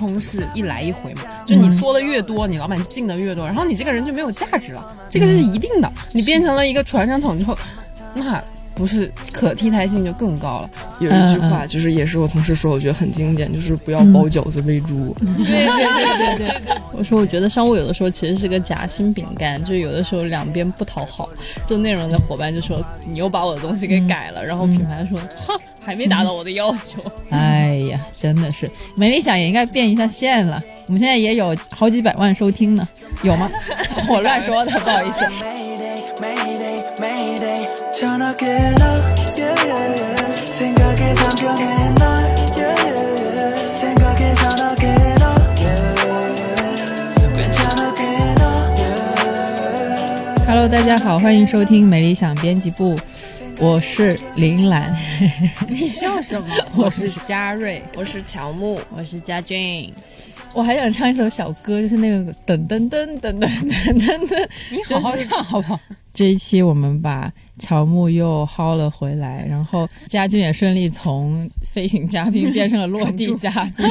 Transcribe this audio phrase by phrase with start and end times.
[0.00, 5.92] 通是一来一回嘛，就你说的越多，你老板进的越多，然后你这个人就没有价值了，这个是一定的。
[6.12, 7.56] 你变成了一个传声筒之后，
[8.14, 8.42] 那
[8.74, 10.70] 不是可替代性就更高了。
[11.00, 15.14] 有一句话就是也是我同事说，我觉得很经典，就是不要包饺子喂猪。
[15.20, 21.28] 对对对对对，我说，我觉得商务有的时候其实是个夹心饼干，就有的时候两边不讨好。
[21.62, 27.02] 做内容的伙伴就说你又把我的东西给改了，然后品牌说哼，还没达到我的要求。
[27.28, 27.59] 哎
[27.90, 28.70] 呀真的是。
[28.96, 30.62] 没理想也应该变一下线了。
[30.86, 32.86] 我们现在也有好几百万收听呢。
[33.22, 33.50] 有吗？
[34.08, 35.26] 我乱说的不好意思。
[50.46, 52.98] Hello，大家好欢迎收听美理想编辑部。
[53.60, 54.96] 我是林兰。
[55.68, 56.48] 你笑什么？
[56.76, 59.92] 我是嘉瑞，我是乔木，我是佳俊。
[60.52, 64.48] 我还想唱一首小歌，就是那个噔噔噔噔噔噔噔噔。
[64.70, 65.80] 你好好唱好不好？
[66.12, 73.86] 这一期我们把乔木又薅了回来，然后家俊也顺利从飞行嘉宾变成了落地嘉宾，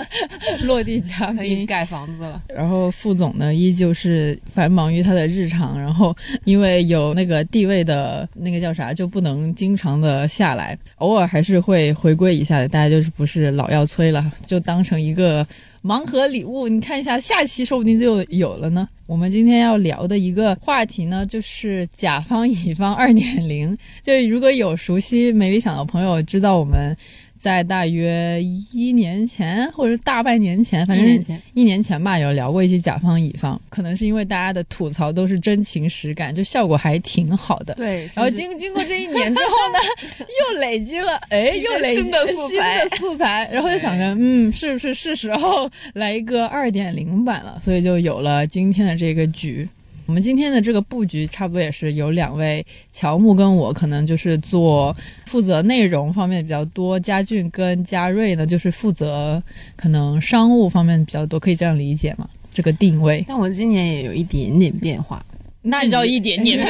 [0.66, 1.66] 落地嘉宾。
[1.66, 2.42] 盖房子了。
[2.48, 12.66] 然后副总呢，依旧是繁忙于他的日常，然后因为有那个地位的那个叫啥，就不能经常的下来，偶尔还是会回归一下的。
[12.66, 15.46] 大家就是不是老要催了，就当成一个
[15.82, 16.68] 盲盒礼物。
[16.68, 18.86] 你看一下，下期说不定就有了呢。
[19.06, 23.76] 我们今天要聊的一个话题呢，就是甲方乙方二点零。
[24.02, 26.94] 就如果有熟悉美理想的朋友，知道我们
[27.38, 37.74] 在大约一年前或者是大半年前，反正一年前一年前吧，有聊过一些甲方乙方，可能是因为大家的吐槽都是真情实感，就效果还挺好的。
[37.74, 39.78] 对，然后经 经过这一年之后呢，
[40.52, 47.58] 又累积了，哎，又累积新的素材新的素材，然后就想着，嗯，是不是是时候来一个二点零版了？
[47.60, 49.68] 所以就有了今天的这个局。
[50.08, 54.96] 我们今天的这个布局差不多也是有两位乔木跟我，可能就是做
[55.26, 59.40] 负责内容方面比较多，佳俊跟佳瑞呢就是负责
[59.76, 62.26] 可能商务方面比较多，可以这样理解吗？
[62.50, 65.22] 这个定位，但我今年也有一点点变化。
[65.62, 66.66] 那这叫一点点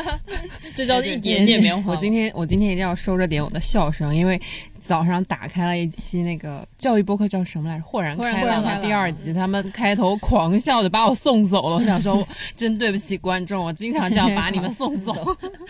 [0.74, 1.92] 这叫一点点棉花。
[1.92, 4.40] 我今天我今天一定要收着点我的笑声，因为
[4.78, 7.82] 早上打开了一期那个教育播客叫什么来着？
[7.84, 11.76] 豁然开朗的第二集，他们开头狂笑就把我送走了。
[11.76, 12.26] 我想说，
[12.56, 15.14] 真对不起观众，我经常这样把你们 送走。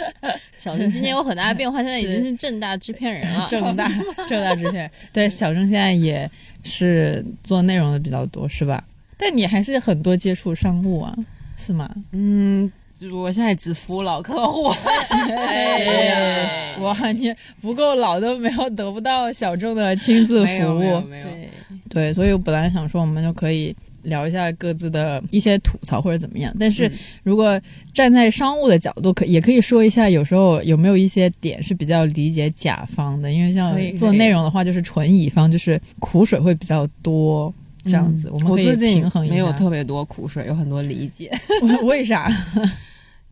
[0.59, 3.47] 小郑今年有很大的变化，现在已经是正大制片人了。
[3.49, 3.89] 正大
[4.29, 6.31] 正大制片，对，小郑现在也
[6.63, 8.85] 是做内容的比较多，是吧？
[9.17, 11.15] 但你还是很多接触商务啊，
[11.61, 11.89] 是吗？
[12.13, 12.71] 嗯，
[13.13, 14.69] 我现在只服务老客户。
[15.11, 21.51] 哎，哇，你不够老都没有得不到小众的亲自没服务，有没有没有，对，
[21.91, 27.61] 对，所以我本来想说我们就可以聊一下各自的一些吐槽或者怎么样，但是嗯如果
[27.93, 37.53] 站在商务的角度，可也可以说一下，有时候有没有一些点是比较理解甲方的，因为像做内容的话，就是纯乙方，就是苦水会比较多。
[37.85, 39.35] 这样子，嗯我们可以平衡一下。
[39.35, 41.31] 没有特别多苦水，有很多理解。
[41.83, 42.31] 为啥？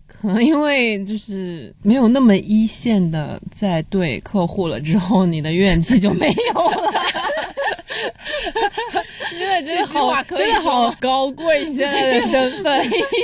[0.06, 6.92] 可能因为就是没有那么一线的在对客户了之后，你的怨气就没有了。
[9.30, 12.80] 现在真的好，真的好高贵，你现在的身份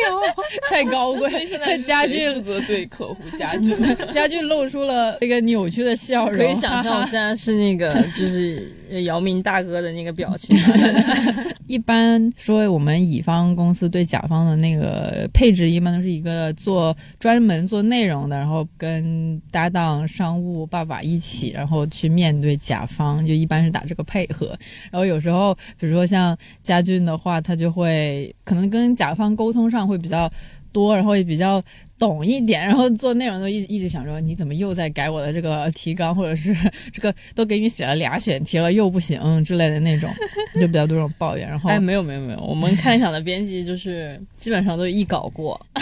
[0.71, 1.45] 太高贵。
[1.47, 3.77] 现在 家俊负责对客户家俊，
[4.11, 8.73] 家俊露出了这个扭曲的笑容，可以想象我现在是那个就是
[9.05, 10.57] 姚明大哥的那个表情。
[11.67, 24.49] 一般说，我们乙方公司对甲方的那个配置，一般都是一个做专门做内容的，然后跟搭档商务爸爸一起，然后去面对甲方，就一般是打这个配合。
[24.91, 30.31] 然后有时候，比如说像家俊的话，他就会可能跟甲方沟通上会比较
[30.73, 31.63] 多，然后也比较
[31.99, 36.53] 懂一点，然后做内容都一一直想说你怎么又在改我的这个提纲，或者是
[36.93, 40.13] 这个都给你写了俩选题了又不行之类的那种，
[40.61, 41.49] 就比较多这种抱怨。
[41.49, 45.59] 然后哎，没有没有没有，我们看想的编辑就是基本上都一稿过。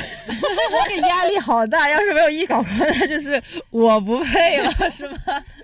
[0.89, 5.17] 这个压力好大，要是没有一稿过，那就是我不配了，是吗？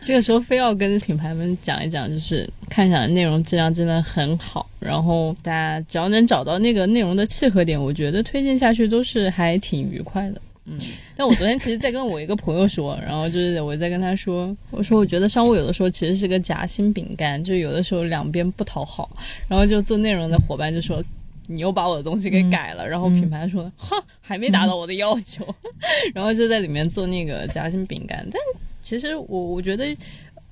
[0.02, 10.40] 这个时候非要跟品牌们讲一讲，就是看一下内容质量真的很好，然后大家只要能找到那个内容的契合点，我觉得推荐下去都是还挺愉快的。
[10.70, 10.78] 嗯，
[11.16, 19.08] 但我昨天其实在跟我一个朋友说，然后就是我在跟他说，我说我觉得商务有的时候其实是个夹心饼干，就有的时候两边不讨好，
[19.48, 21.02] 然后就做内容的伙伴就说
[21.46, 25.42] 你又把我的东西给改了，然后品牌说，哈，还没达到我的要求，
[26.14, 28.26] 然后就在里面做那个夹心饼干。
[28.30, 28.38] 但
[28.80, 29.96] 其实我我觉得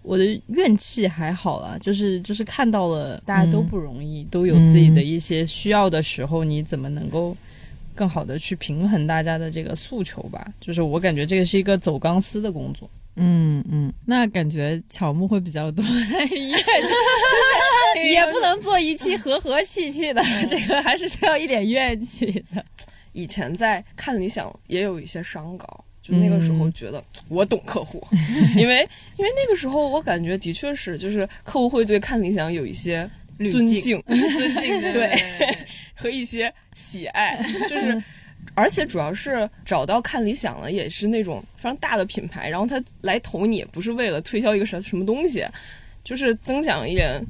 [0.02, 7.36] 我的怨气还好啦，就是就是看到了大家都不容易，都有自己的一些需要的时候，你怎么能够
[7.94, 10.46] 更好的去平衡大家的这个诉求吧？
[10.60, 12.88] 就是我感觉这个是一个走钢丝的工作。
[13.18, 15.82] 嗯嗯，那感觉乔木会比较多，
[17.96, 22.62] 也不能做一期和和气气的，这个还是需要一点怨气的。
[23.14, 28.06] 以前在看理想也有一些商稿，就那个时候觉得我懂客户，
[28.56, 33.08] 因为因为那个时候我感觉的确是，就是客户会对看理想有一些
[33.38, 35.10] 尊敬、尊敬对
[35.96, 37.38] 和一些喜爱，
[37.68, 38.02] 就是。
[38.54, 45.44] 而且主要是找到看理想了，也是那种非常大的品牌，然后他来投你，不是为了推销一个什什么东西，
[46.02, 47.22] 就是增强一点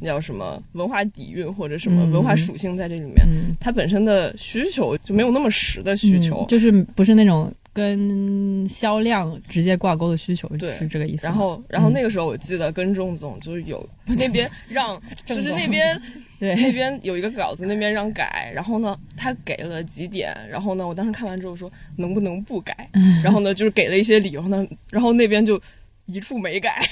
[0.00, 3.16] 那叫什么文化底蕴或者什么文化属性在这里面。
[3.28, 11.24] 嗯它本身的需求就没有那么实的需求，嗯就是不是那种跟销量直接挂钩的需求，对是这个意思。
[11.24, 16.00] 然后，然后那个时候我记得跟郑总就是有 那边让，就是那边
[16.40, 22.90] 对那边有一个稿子，那边让改，然后呢，他给了几点，然后呢，我当时看完之后说能不能不改，
[23.22, 25.60] 然后呢，就是给了一些理由呢，然后那边就
[26.06, 26.84] 一处没改，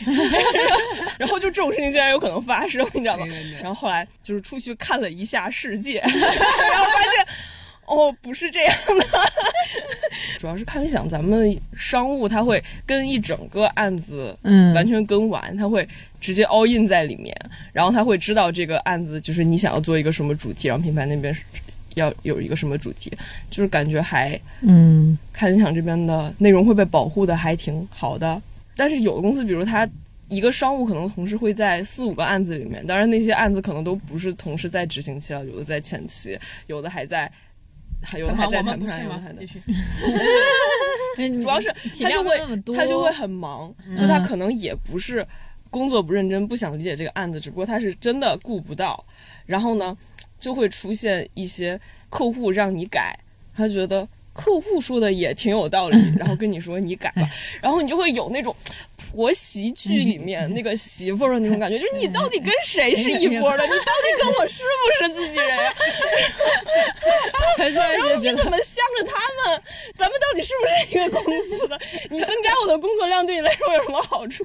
[1.19, 3.27] 然后就这种事情竟然有可能发生，你知道吗？
[3.61, 7.27] 然后后来就是出去看了一下世界，然后发现。
[7.89, 9.05] 哦，不是这样的，
[10.39, 15.89] 主要是看理想，咱们商务他会跟一整个案子嗯完全跟完，他会
[16.21, 17.35] 直接 all in 在里面，
[17.73, 21.43] 然后他会知道这个案子就是你想要做一个什么主题，然后品牌那边是
[21.95, 23.11] 要有一个什么主题，
[23.51, 28.41] 就是感觉还嗯看理想这边的内容会被保护的还挺好的，
[28.77, 29.89] 但是有的公司，比如他
[30.29, 37.33] 一个商务可能同时会在四五个案子里面，当然那些案子可能都不是同时在执行期了，有的在前期，有的还在。
[38.03, 39.33] 还有的还在谈判，不是吗有的还？
[39.33, 39.61] 在继续。
[41.17, 42.39] 主主要是他就会
[42.77, 45.27] 他就会很忙，就他可能也不是
[45.69, 49.05] 工作不认真，不想理解这个案子，只不过他是真的顾不到。
[49.47, 49.97] 然后呢，
[50.39, 53.19] 就会出现一些客户让你改，
[53.57, 57.29] 他觉得客户说的也挺有道理，然后跟你说你改吧，
[57.61, 58.55] 然后你就会有那种。
[59.11, 63.65] 婆媳剧里面那个媳妇儿的那种感觉，就是你到底跟谁是一波的？
[63.65, 65.75] 你到底跟我是不是自己人呀？
[67.59, 69.17] 然后你怎么向着他
[69.51, 69.63] 们？
[69.95, 71.79] 咱们到底是不是一个公司的？
[72.11, 74.45] 你增加我的工作量对你来说有什么好处？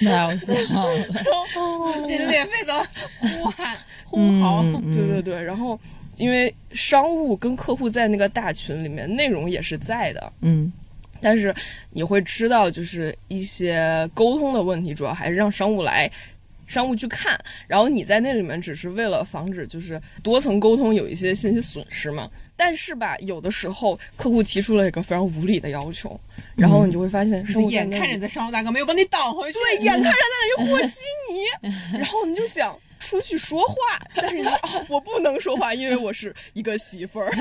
[0.00, 1.94] 太好笑了。
[1.94, 2.86] 撕心裂肺的
[3.20, 4.62] 呼喊呼嚎。
[4.62, 5.78] 嗯对对对，然后
[6.16, 10.72] 因为商务跟客户在那个大群里面，内容也是在的，嗯
[11.26, 11.52] 但是
[11.90, 16.08] 你会知道，就是一些沟通的问题，主要还是让商务来。
[16.68, 17.38] 商务去看，
[17.68, 22.28] 然后你在那里面只是为了防止就是多层沟通有一些信息损失嘛。
[22.56, 26.18] 但是吧，有的时候客户提出了一个非常无理的要求，
[26.56, 30.26] 然后你就会发现商务在眼看着你的商务大哥没有帮你挡回去，对，眼看着在
[30.58, 33.74] 那里和稀泥， 然后你就想出去说话，
[34.16, 34.58] 但是你哦，
[34.88, 37.36] 我不能说话，因为我是一个媳妇儿， 我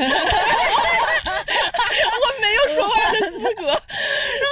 [2.39, 3.79] 没有说话的资格，然后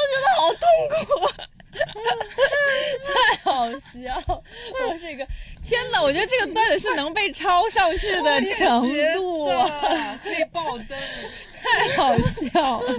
[0.10, 0.66] 觉得好痛
[1.06, 1.30] 苦。
[1.74, 4.24] 太好笑！
[4.28, 5.26] 我是一个
[5.64, 8.82] 天哪，我觉得这个段子是能被抄上去的程
[9.14, 9.48] 度
[10.24, 10.98] 可以爆灯。
[11.64, 12.94] 太好笑了！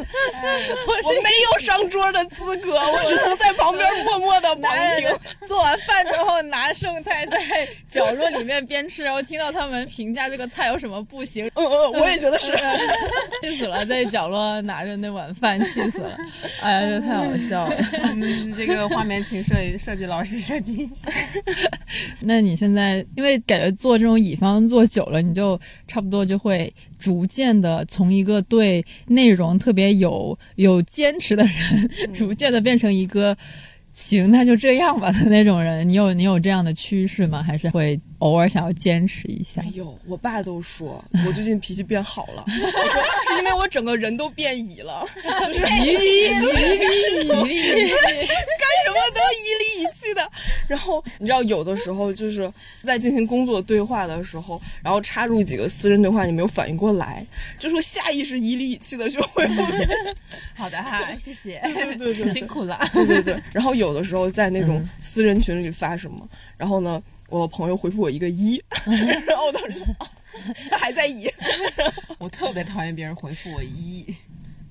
[0.87, 5.07] 我是没有上桌的资格，我只能在旁边默默的旁听。
[5.47, 12.57] 做完饭之后拿剩菜在角落里面边吃，然后听到他们评价这个菜有什么不行， 嗯嗯，我也觉得是。
[13.43, 16.16] 气死了，在角落拿着那碗饭，气死了！
[16.62, 17.76] 哎呀，这太好笑了。
[18.02, 20.88] 嗯，这个画面请设设计老师设计。
[22.21, 33.37] 那你现在因为感觉做这种乙方做久了，你就差不多就会逐渐的从一个对内容特别有有坚持的人， 逐渐的变成一个
[33.94, 35.88] 行那就这样吧的那种人。
[35.88, 37.42] 你有你有这样的趋势吗？
[37.42, 39.70] 还是会偶尔想要坚持一下哎？
[39.74, 45.06] 呦，我爸都说我最近脾气变好了， 我说是因为我整个人都变乙了，
[45.46, 50.30] 就是一粒一粒一粒，干什么都一里一气的。
[50.66, 52.50] 然后你知道，有的时候就是
[52.82, 57.24] 在进行工作对话的时候，然后插入几个私人对话，你没有反应过来，
[57.58, 59.88] 就说下意识一里一气的就会后面。
[60.54, 62.78] 好的哈，谢谢，对对对辛苦了。
[62.92, 63.36] 对对对。
[63.52, 66.26] 然后有的时候在那种私人群里发什么，
[66.56, 68.62] 然后呢，我朋友回复我一个一，
[69.26, 69.80] 然后我当时
[70.70, 71.28] 他还在一，
[72.18, 74.06] 我特别讨厌别人回复我一，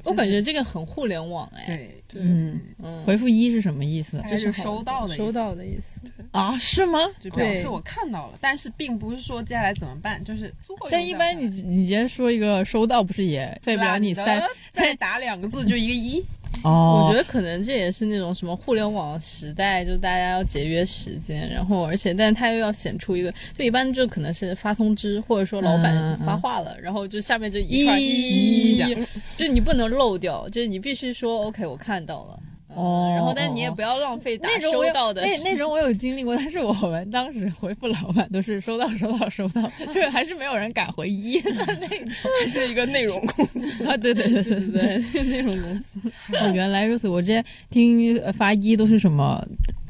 [0.05, 6.01] 我感觉这个很互联网哎，对，嗯，嗯，回复一是什么意思就是收到的意思收到的意思。
[6.31, 6.57] 啊？
[6.59, 6.99] 是吗？
[7.19, 10.53] 就表示我看到了，但是并不是说接下来怎么办，就是
[10.91, 16.23] 但一般你你直接说一个收到，不是也费不了你三再打两个字就一个一，
[16.63, 17.05] 哦？
[17.07, 32.39] 我觉得可能这也是那种什么互联网时代，就大家要节约时间，然后而且，但他又要显出一个，就一般就可能是发通知，或者说老板发话了，然后就下面就一串一这样，就你不能漏掉，就是你必须说 OK，我看到了。
[32.75, 42.07] 嗯哦然后，但你也不要浪费打那收到的那时那种我有经历过，但是我们当时回复老板都是收到收到收到，就是还是没有人敢回一的那种
[42.49, 43.85] 是一个内容公司。
[43.87, 43.95] 啊！
[43.97, 45.99] 对对对对对，对对那种公司，
[46.39, 47.07] 哦，原来如此。
[47.07, 49.43] 我之前听呃发一都是什么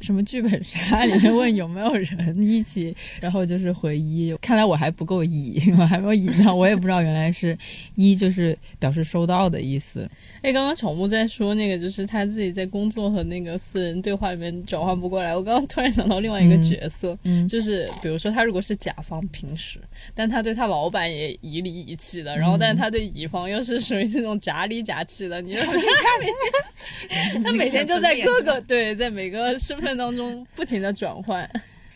[0.04, 4.36] 什么剧本杀里面问有没有人一起，然后就是回一。
[4.42, 7.58] 看来我还不够乙， 我还没有乙到，我也不知道原来是
[7.96, 10.10] 一就是表示收到的意思。
[10.42, 15.34] 哎，刚刚草木在说那个，就是他自己在工作和那个私人对话里面转换不过来。
[15.34, 19.80] 我刚刚突然想到另外一个角色，嗯就是比如说他如果是甲方平时，
[20.14, 25.78] 但他对他老板也以理以气的，然后但是他对乙方又是属于那种假里假气的，你就是
[27.42, 31.50] 他每天就在各个对，在每个身份当中不停的转换。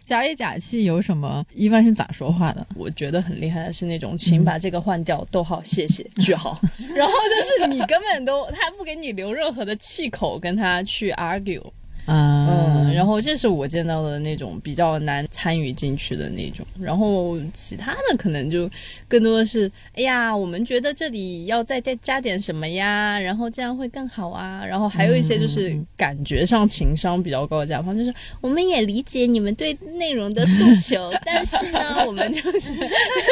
[0.05, 1.45] 假里假气有什么？
[1.53, 2.65] 一般是咋说话的？
[2.75, 6.57] 我觉得很厉害的是那种，请把这个换掉，逗号，谢谢，句号。
[6.95, 11.61] 然后就是你根本都他不给你留任何的气口跟他去 argue。
[12.05, 18.69] 嗯，然后这是我见到的那种比较难参与进去的那种，然后其他的可能就
[19.07, 32.73] 更多的是，哎呀，我们觉得这里要再再加点什么呀，然后这样会更好啊，然后还有一些就是感觉上情商比较高的甲方，就是我们也理解你们对内容的诉求，但是呢，我们就是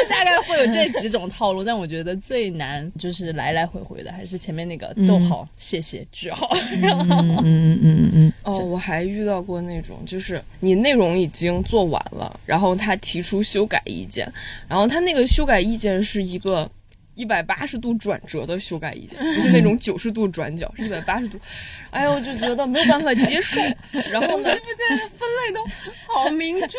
[0.08, 8.32] 大概会有这几种套路，但我觉得最难就是来来回回的还是前面那个逗号，谢谢句号，然后嗯嗯嗯嗯嗯。
[8.42, 14.30] 哦，我还遇到过那种，就是你内容已经做完了，然后他提出修改意见，
[14.68, 16.68] 然后他那个修改意见是一个
[17.14, 21.40] 一百八十度转折的修改意见， 不是那种九十度转角，是一百八十度。
[21.90, 23.60] 哎呀，我就觉得没有办法接受。
[24.12, 24.60] 然后呢，现
[24.90, 25.64] 在的分类都
[26.12, 26.76] 好明确，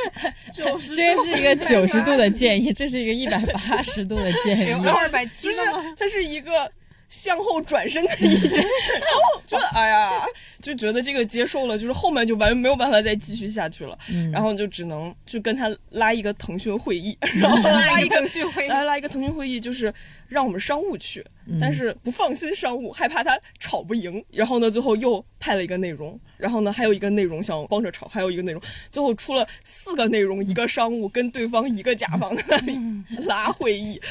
[0.52, 4.78] 九十这是一个九十度的建议，这是一个一百八十度的建议 有。
[4.84, 5.84] 二百七就是的吗？
[5.98, 6.72] 它是一个
[7.10, 10.26] 向后转身的意见，然后就哎呀，
[10.62, 14.30] 就觉得这个接受了，就是后面就完没有办法再继续下去了，嗯。
[14.32, 18.70] 然后就只能就跟他拉一个腾讯会议， 然后拉一个腾讯会议。
[18.70, 19.94] 来 拉一个腾讯会议，就是
[20.28, 21.26] 让我们商务去，
[21.60, 32.78] 但是不放心商务，害怕他吵不赢，然后呢，最后又派了一个内容，然后呢，还有一个内容想帮着吵，还有一个内容，最后出了四个内容，一个商务跟对方一个甲方在那里
[33.26, 34.02] 拉会议，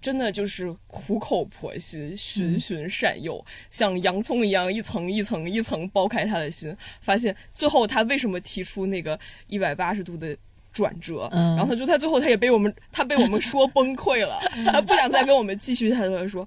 [0.00, 10.36] 真的就是苦口婆心、循循善诱，像洋葱一样一层一层一层剥开他的心，发现最后他为什么提出那个一百八十度的。
[10.72, 14.38] 转折，嗯然后他就他最后他也被我们他被我们说崩溃了，
[14.72, 16.46] 他不想再跟我们继续，他就说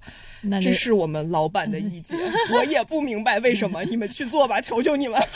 [0.62, 2.18] 这是我们老板的意见，
[2.56, 5.20] 我也不明白为什么，你们去做吧，求求你们。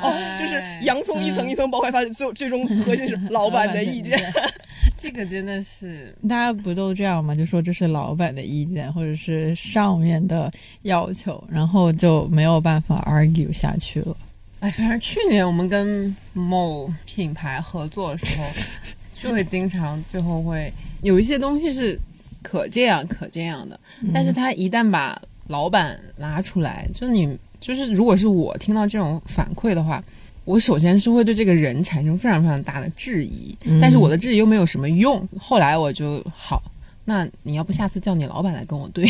[0.00, 4.18] 哦，就是哎洋葱一层一层剥开，发现最最终核心是老板的意见。
[4.96, 7.34] 这个真的是大家不都这样吗？
[7.34, 10.50] 就说这是老板的意见，或者是上面的
[10.82, 14.16] 要求，然后就没有办法 argue 下去了。
[14.62, 18.46] 哎，反正去年我们跟某品牌合作的时候，
[19.12, 21.98] 就会 经常最后会有一些东西是
[22.42, 23.78] 可这样可这样的，
[24.14, 30.02] 但是他一旦把老板拉出来，就你就是如果是我听到这种反馈的话。
[30.44, 35.24] 我首先是会对这个人产生非常非常大的质疑，嗯但是我的质疑又没有什么用。
[35.38, 36.60] 后来我就好，
[37.04, 39.08] 那你要不下次叫你老板来跟我对？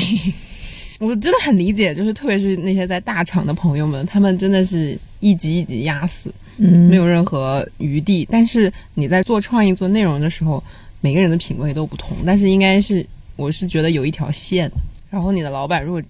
[1.03, 8.27] 我真的很理解，就是特别是那些在大厂的朋友们，他们真的是一级一级压死，嗯没有任何余地。
[8.31, 10.63] 但是你在做创意、做内容的时候，
[11.01, 13.05] 每个人的品味都不同，但是应该是
[13.35, 14.71] 我是觉得有一条线。
[15.11, 16.01] 然后你的老板如果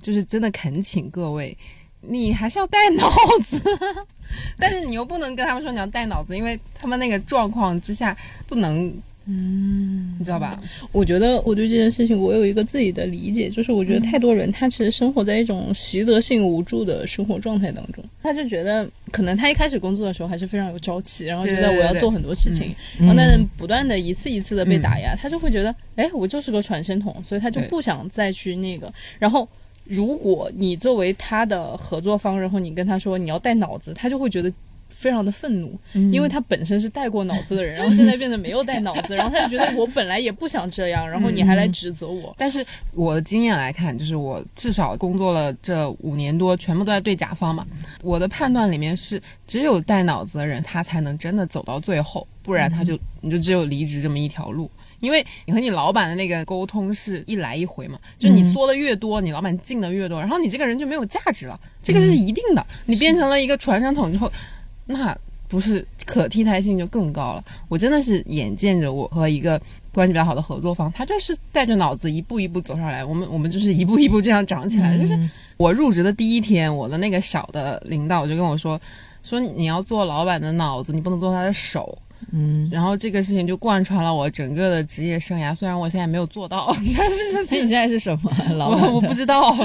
[0.00, 1.56] 就是真的恳请各位，
[2.00, 3.10] 你还是要带脑
[3.44, 3.60] 子，
[4.56, 8.94] 但是你又不能跟他们说你要带脑子，因为他们那个状况之下不能，
[9.26, 10.60] 嗯，你知道吧？
[10.92, 23.06] 我觉得我对这件事情我有一个自己的理解，就是我觉得太多人他其实生活在一种习得性无助的生活状态当中，他就觉得可能他一开始工作的时候还是非常有朝气，然后觉得我要做很多事情，嗯。
[23.06, 29.48] 然后但是不断的一次一次的被打压，他就会觉得，哎，我就是个传声筒，所以他就不想再去那个，然后。
[29.84, 34.52] 如果你作为他的合作方，然后你跟他说你要带脑子，他就会觉得
[35.00, 42.34] 非常的愤怒，嗯因为他本身是带过脑子的人，然后现在变得没有带脑子，然后他就觉得我本来也不想这样，然后你还来指责我。
[42.36, 47.66] 但是我的经验来看，就是我至少工作了这五年多，全部都在对甲方嘛。
[48.02, 54.70] 我的判断里面是，只有带脑子的人，他才能真的走到最后，不然他就你就只有离职这么一条路。
[55.00, 62.66] 因为你和你老板的那个沟通是一来一回嘛，就你说的越多，你老板进的越多，然后你这个人就没有价值了，这个是一定的。
[62.84, 64.30] 你变成了一个传声筒之后，
[64.90, 65.16] 那
[65.48, 67.44] 不是可替代性就更高了。
[67.68, 69.60] 我真的是眼见着我和一个
[69.92, 74.96] 关系比较好的合作方，他就是带着脑子一步一步走上来，我们我们就是一步一步这样长起来。
[74.98, 75.18] 就是
[75.56, 78.80] 我入职的第一天，我的那个小的领导就跟我说，
[79.22, 81.98] 说你要做老板的脑子，你不能做他的手。
[82.32, 86.66] 嗯，然后这个事情就贯穿了我整个的职业生涯，虽然我现在没有做到，
[86.96, 88.82] 但是就是你现在是什么老板？
[88.82, 89.56] 我我不知道，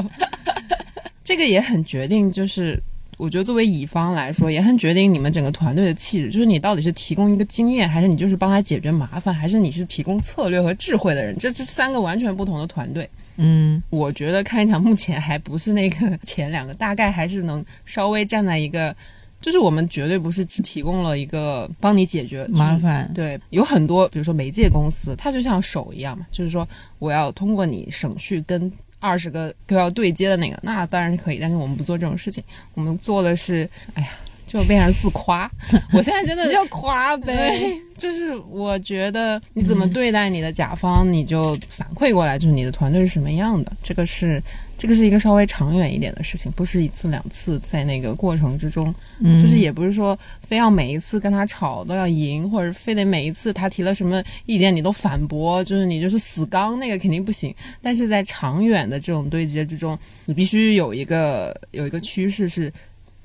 [1.22, 2.82] 这个也很决定，就是
[3.18, 13.10] 我觉得作为乙方来说，也很决定你们整个团队的气质，就是你到底是提供一个经验，还是你就是帮他解决麻烦，还是你是提供策略和智慧的人，这这三个完全不同的团队。
[13.38, 18.96] 嗯我觉得看一场目前还不是那个前两个，大概还是能稍微站在一个，
[19.42, 26.66] 就是我们绝对不是只提供了一个帮你解决麻烦，对，有很多，比如说媒介公司，它就像手一样嘛，就是说
[26.98, 34.10] 我要通过你省去跟二十个都要对接的那个，那当然是可以，但是我们不做这种事情，我们做的是，哎呀，
[34.48, 35.50] 就变成自夸。
[35.94, 37.75] 我现在真的 要夸呗。
[37.98, 43.72] 就是我觉得你怎么对待你的甲方，你就反馈过来，就是你的团队是什么样的。
[43.82, 44.42] 这个是
[44.77, 50.17] 这个是一个稍微长远一点的事情，不是一次两次在那个过程之中，嗯就是也不是说
[50.48, 57.53] 非要每一次跟他吵都要赢，或者非得每一次他提了什么意见你都反驳，就是你就是死刚，那个肯定不行。
[57.82, 62.72] 但是在长远的这种对接之中，你必须有一个有一个趋势是。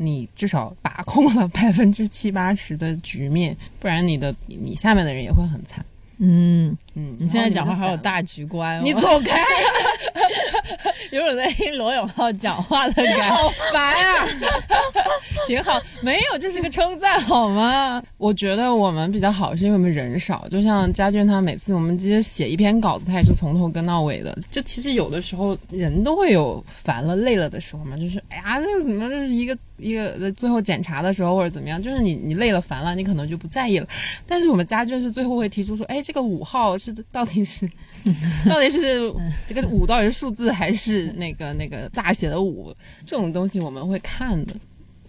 [0.03, 5.85] 你至少把控了 百分之七八十的局面，不然你的你下面的人也会很惨。
[6.17, 9.41] 嗯，嗯，你现在讲话好有大局观哦，你走开，
[11.13, 14.27] 有种在听罗永浩讲话的感觉，好烦啊！
[15.47, 15.81] 挺好。
[16.03, 18.03] 没有，这是个称赞好吗？
[18.19, 20.47] 我觉得我们比较好，是因为我们人少。
[20.49, 24.37] 就像家俊他每次我们直接写一篇稿子，他也是从头跟到尾的。
[24.51, 33.87] 就其实有的时候人都会有烦了、累了的时候嘛，就是哎呀，这个怎么就是一个一个最后检查的时候或者怎么样，就是你你累了、烦了，你可能就不在意了。
[34.27, 37.71] 但是我们家俊是最后会提出说，哎，这个五号是到底是
[38.49, 39.13] 到底是
[39.47, 44.55] 这个五到底是数字还是那个那个大写的五这种东西我们会看的。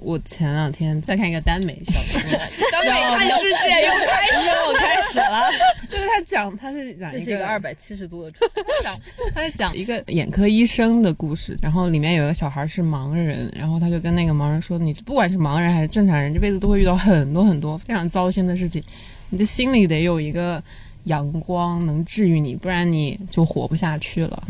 [0.04, 5.48] 我前两天在看一个耽美小说，耽美看世界又开始，又开始了。
[5.88, 8.32] 就是他讲他是讲这是一个二百七十度的
[8.82, 9.00] 讲
[9.32, 18.84] 他在讲一个眼科医生的故事，然后里面有一个小孩是盲人，然后他就跟那个盲人说：“你不管是盲人还是正常人，这辈子都会遇到很多很多非常糟心的事情，
[19.30, 20.62] 你这心里得有一个
[21.06, 24.44] 阳光能治愈你，不然你就活不下去了。”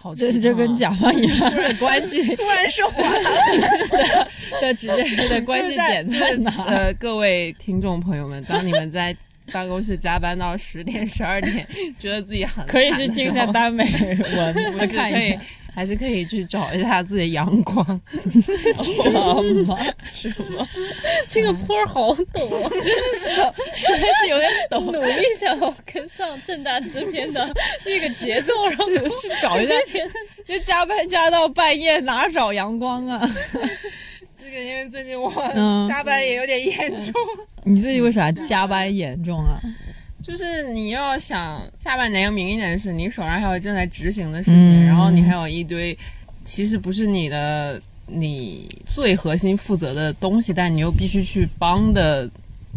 [0.00, 3.20] 好这这跟甲方乙方的关系突然升华了
[4.62, 6.52] 的的直接的关系点在哪？
[6.68, 9.14] 呃，各位听众朋友们，当你们在
[9.52, 11.66] 办公室加班到十点、十二点，
[11.98, 13.84] 觉得自己很可以去听一下耽美
[14.36, 15.40] 文， 可以看一下。，
[15.74, 17.84] 还是可以去找一下自己的阳光。
[19.02, 19.12] 什
[19.64, 19.78] 么？
[20.12, 20.68] 什么？
[21.28, 22.70] 这个坡儿好陡啊！
[22.70, 24.80] 还是有点抖。
[24.80, 27.48] 努力想要跟上正大制片的
[27.84, 29.74] 那个节奏，然后去找一下，
[30.46, 33.28] 就加班加到半夜，哪找阳光啊？
[34.34, 37.12] 这个因为最近我嗯加班也有点严重，
[37.64, 39.60] 你最近为啥加班严重啊？
[40.22, 44.86] 就是你要想下半年要明年的事，你手上还有正在执行的事情，嗯。
[44.86, 45.96] 然后你还有一堆
[46.44, 52.28] 其实不是你的你最核心负责的东西，但你又必须去帮的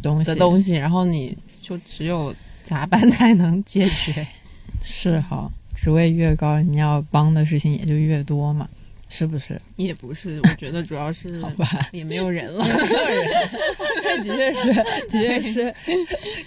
[0.02, 0.26] 东西。
[0.26, 4.26] 的东西，然后你就只有加班才能解决。
[4.84, 8.68] 是哈，职位越高，你要帮的事情也就越多嘛，
[9.14, 9.62] 是不是？
[9.76, 12.64] 也不是，我觉得主要是 好吧，也没有人了。
[14.24, 15.76] 的确是，的确是。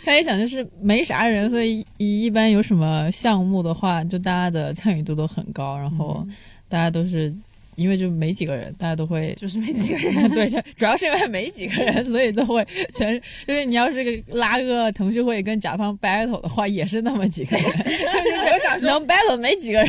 [0.02, 6.26] 开始想就是没啥人，所以一一般有什么项目的话，就大家的参与度都很高，然后
[6.66, 7.32] 大家都是
[7.76, 13.20] 因为就没几个人，大家都会 就是没几个人， 对，就主要是因为没几个人，所以都会全。
[13.46, 17.64] 就是你要是个拉个腾讯会跟甲方 battle 的话，也是那么几个人，
[18.52, 19.88] 我想说，能 battle 没几个人。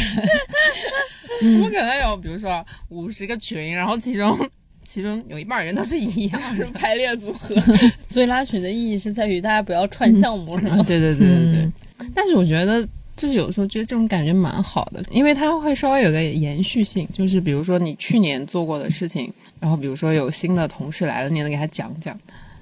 [1.62, 4.38] 我可能有，比如说五十个群，然后其中
[4.84, 6.66] 其中有一半人都是一样的。
[6.72, 7.56] 排列组合，
[8.08, 10.78] 所以拉群的意义是在于大家不要串项目，是吗？
[10.88, 11.62] 对对对对对。
[11.62, 11.74] 嗯
[12.14, 22.20] 但是我觉得，就是有时候觉得这种感觉蛮好的，因为它会稍微有个延续性，就是比如说你去年做过的事情，然后比如说有新的同事来了，你能给他讲讲。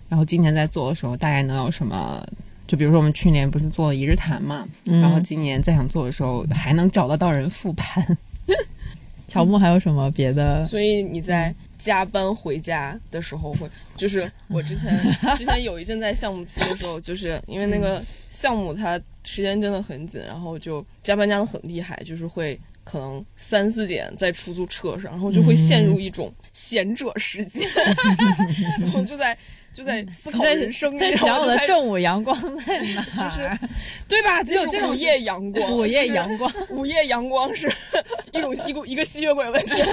[0.09, 2.23] 然后今年在做的时候大概能有什么？
[2.67, 8.17] 就比如说我们去年不是做了一日谈嘛，嗯然后今年再想做的时候还能找得到人复盘。
[9.27, 10.63] 乔木还有什么别的？
[10.65, 14.95] 所以你在加班回家的时候会，就是我之前
[15.35, 27.67] 之前有一阵在项目期的时候，就是因为那个项目它时间真的很紧，然后就加班加的很厉害，就是会可能三四点在出租车上，然后就会陷入一种闲者时间，
[28.79, 29.37] 然后就在
[29.73, 33.03] 就在思考人生，在想我的正午阳光在哪？
[33.23, 33.49] 就是
[34.07, 34.43] 对吧？
[34.43, 37.71] 只有这种午夜阳光，午夜阳光， 午夜阳光是
[38.31, 39.83] 一种一个一个吸血鬼文学。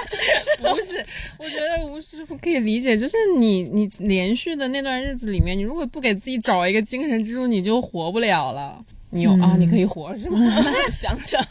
[0.58, 1.04] 不是，
[1.38, 8.82] 我觉得吴师傅可以理解，就是你你连续的那段日子里面，你如果不给自己找一个精神支柱，你就活不了了。
[9.16, 10.38] 你有、啊，你可以活是吗？
[10.92, 11.42] 想想，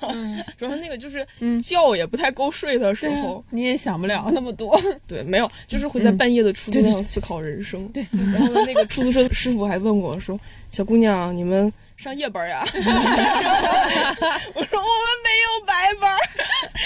[0.57, 4.79] 主要是那个就是嗯觉也不太够睡的时候，你也想不了那么多。
[5.07, 7.87] 对，没有，就是会在半夜的出租车上思考人生。
[7.89, 10.39] 对， 然后，那个出租车师傅还问我说
[10.71, 16.17] ：“小姑娘，你们上夜班呀？” 我说：“我们没有白班。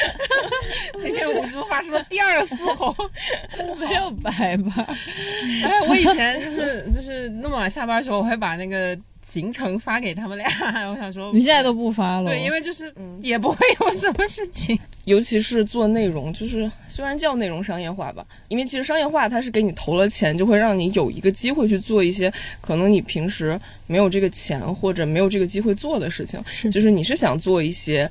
[1.02, 2.96] 今天吴师傅发出了第二个嘶吼。
[3.80, 4.86] 没有白吧？
[5.64, 10.48] 哎，我以前就是就是那么晚下班的时候，我会把那个行程发给他们俩。
[10.90, 12.26] 我想说，你现在都不发了？
[12.26, 14.78] 对，因为就是也不会有什么事情。
[15.06, 22.32] 尤其是做内容，就是虽然叫内容商业化吧，因为其实商业化它是给你投了钱，就会让你有一个机会去做一些
[22.62, 26.40] 可能你平时没有这个钱或者没有这个机会做的事情。
[26.46, 28.10] 是就是你是想做一些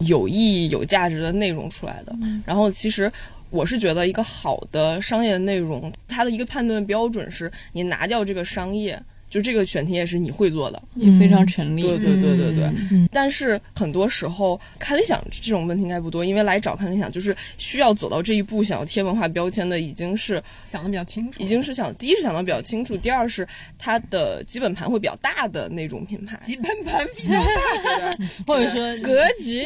[0.00, 2.14] 有意义、有价值的内容出来的。
[2.44, 3.10] 然后其实。
[3.52, 8.96] 我是觉得一个好的商业内容，它的一个判断标准是你拿掉这个商业，
[9.30, 11.80] 就这个选题也是你会做的，也非常成立。
[11.80, 12.64] 对对对对对。
[12.90, 23.46] 嗯但是很多时候看理想这种问题应该不多，因为来找看理想就是需要走到这一步，想要贴文化标签的，已经是想的比较清楚，已经是想第一是想的比较清楚，第二是
[23.78, 26.38] 它的基本盘会比较大的那种品牌。
[26.44, 28.16] 基本盘比较大
[28.46, 29.62] 或者说格局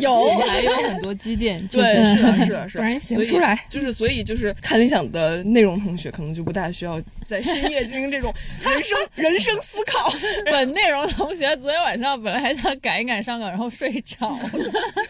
[0.00, 3.64] 有还有很多积淀，就对，是是的，是的，是的， 不然写不出来。
[3.68, 10.12] 就是所以就是看理想的内容同学，可能就不大需要在深夜进行这种人生 人生思考。
[10.46, 14.50] 本内容同学昨天晚上本来还想赶一赶上岗，然后睡着了。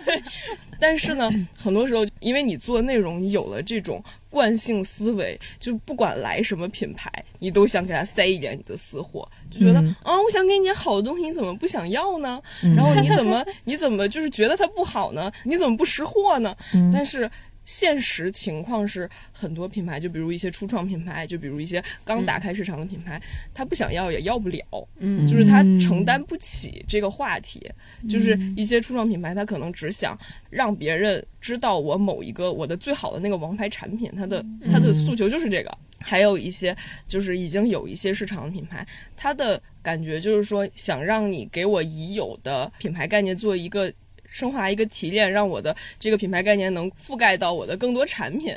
[0.78, 12.40] 但是呢，很多时候因为你做内容，你有了这种惯性思维，就不管来什么品牌，你都想给他塞一点你的私货，就觉得啊、嗯我想给你好的东西，你怎么不想要呢？
[12.76, 15.30] 然后你怎么你怎么就是觉得它不好呢？
[15.44, 16.54] 你怎么不识货呢？
[16.74, 17.30] 嗯但是。
[17.64, 23.20] 现实情况是，很多品牌，就比如一些初创品牌，就比如一些刚打开市场的品牌，
[23.53, 27.70] 他不想要也要不了，嗯就是他承担不起这个话题。
[28.09, 30.18] 就是一些初创品牌，他可能只想
[30.50, 35.79] 让别人知道我某一个我的最好的那个王牌产品，它的它的诉求就是这个。
[36.07, 36.77] 还有一些
[37.09, 43.90] 就是已经有一些市场的品牌，它的感觉就是说想让你给我已有的品牌概念做一个
[44.34, 48.52] 升华、一个提炼，让我的这个品牌概念能覆盖到我的更多产品。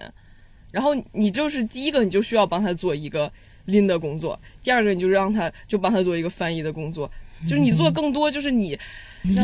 [0.71, 3.31] 然后你就是第一个，你就需要帮他做一个
[3.65, 7.09] 拎的工作；第二个，你就让他就帮他做一个翻译的工作。
[7.47, 8.77] 就是你做更多，就是你
[9.21, 9.35] 你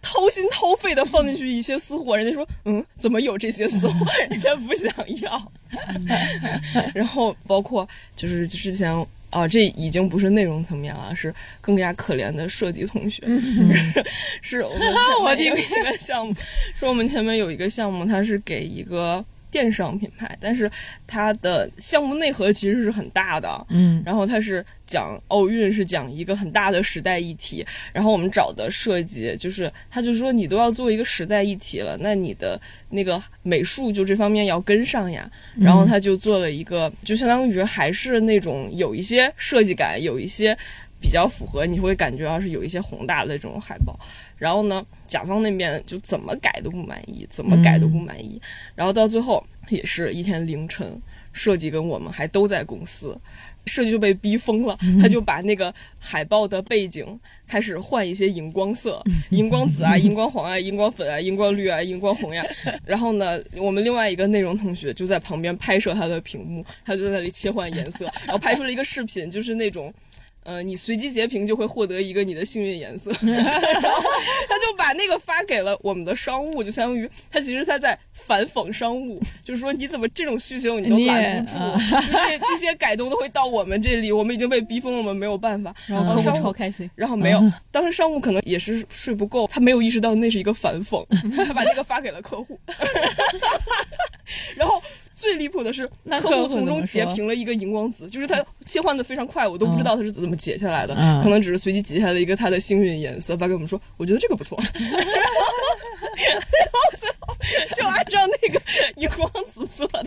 [0.00, 4.06] 掏心掏肺的放进去一些私货，人家说嗯，怎么有这些私货？
[4.30, 5.52] 人家不想要。
[6.94, 7.86] 然后包括
[8.16, 8.90] 就是之前
[9.30, 13.22] 啊，这已经不是内容层面了，是更加可怜的设计同学。
[14.40, 16.34] 是我们前面有一个项目，
[16.78, 20.70] 是我们前面有一个项目，它是给一个电商品牌，但是
[21.06, 23.66] 它的项目内核其实是很大的。
[23.70, 27.64] 嗯然后它是讲奥运，是讲一个很大的时代议题。
[27.92, 35.30] 然后我们找的设计就是，他就说你都要做一个时代议题了，那你的那个美术就这方面要跟上呀。
[35.58, 40.56] 然后他就做了一个，就相当于还是那种有一些设计感，有一些
[41.00, 43.98] 比较符合，你会感觉到是有一些宏大的这种海报。
[44.36, 48.40] 然后呢，甲方那边就怎么改都不满意，怎么改都不满意。
[48.74, 51.00] 然后到最后也是一天凌晨，
[51.32, 53.18] 设计跟我们还都在公司。
[53.64, 57.18] 设计就被逼疯了，他就把那个海报的背景
[57.48, 62.46] 开始换一些荧光色， 荧光紫啊、荧光黄啊、荧光粉啊、荧光绿啊、荧光红呀。
[62.84, 69.92] 然后呢，我们另外一个内容同学就在旁边拍摄他的屏幕，他就在那里切换颜色，然后拍出了一个视频，就是那种。
[70.46, 74.02] 呃，你随机截屏就会获得一个你的幸运颜色， 然后
[74.48, 81.76] 他就把那个发给了我们的商务，就相当于他其实他在反讽商务，就是说你怎么这种需求你都拦不住，啊
[82.28, 85.74] 这这些改动都会到我们这里，我们已经被逼疯了，我们没有办法。
[85.86, 86.88] 然后客户商务超开心。
[86.94, 91.04] 然后没有，当时商务可能也是睡不够，他没有意识到那是一个反讽，
[91.44, 92.58] 他把那个发给了客户，
[94.54, 94.80] 然后
[95.26, 95.84] 最最离谱的是，
[96.20, 104.86] 客户从中截屏了一个荧光紫，就是他切换的非常快，我都不知道他是怎么截下来的，嗯可能只是随机截下来一个他的幸运颜色，发给我们说，我觉得这个不错， 然
[106.72, 107.34] 后最后
[107.76, 108.62] 就按照那个
[108.94, 110.06] 荧光紫做的。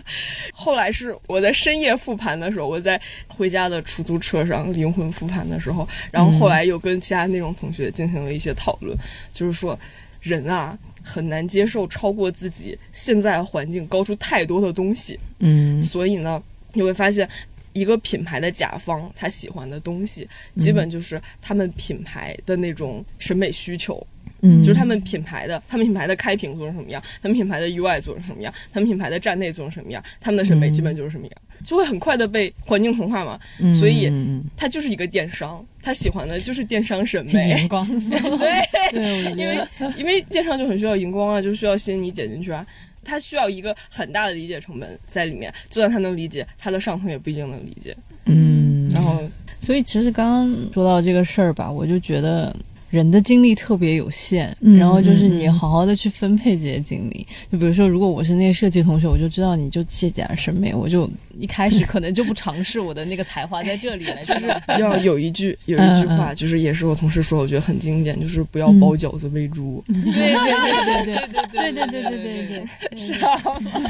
[0.54, 8.96] 后来是我在深夜复盘的时候，我在回家的出租车上灵魂复盘的时候，然后后来又跟其他内容同学进行了一些讨论，
[9.34, 9.78] 就是说
[10.22, 10.78] 人啊。
[11.10, 15.82] 很难接受超过自己现在环境高出太多的东西，嗯。
[15.82, 16.40] 所以呢，
[16.72, 17.28] 你会发现，
[17.72, 24.06] 一个品牌的甲方他喜欢的东西，基本就是他们品牌的那种审美需求，
[24.42, 33.38] 嗯，就是他们品牌的，他们品牌的开屏做成什么样，他们品牌的 UI 做成什么样，他们品牌的站内做成什么样，他们的审美基本就是什么样，就会很快的被环境同化嘛。
[33.58, 34.10] 嗯所以
[34.56, 37.68] 他就是一个电商，他喜欢的就是电商审嗯美 荧。
[37.68, 39.68] 光色， 对，对，因为
[39.98, 42.66] 因为电商就很需要荧光啊，就需要吸引你点进去啊。
[43.02, 47.96] 他需要一个很大的理解成本在里面，就算他能理解，他的上层也不一定能理解。
[48.26, 49.22] 嗯，然后
[49.60, 52.54] 所以其实刚刚说到这个事儿吧，我就觉得
[52.90, 57.26] 人的精力特别有限，嗯然后就是你好好的去分配这些精力。
[57.50, 64.46] 就比如说，如果我是那些设计同学，我就知道你就这点审美，我就一开始可能就不尝试我的那个才华在这里了，就是
[64.78, 69.82] 要有一句有一句话，就是也是我同事说，我觉得很经典，就是不要包饺子喂猪。
[69.88, 73.36] 对对对对对对对对对对对对，是啊。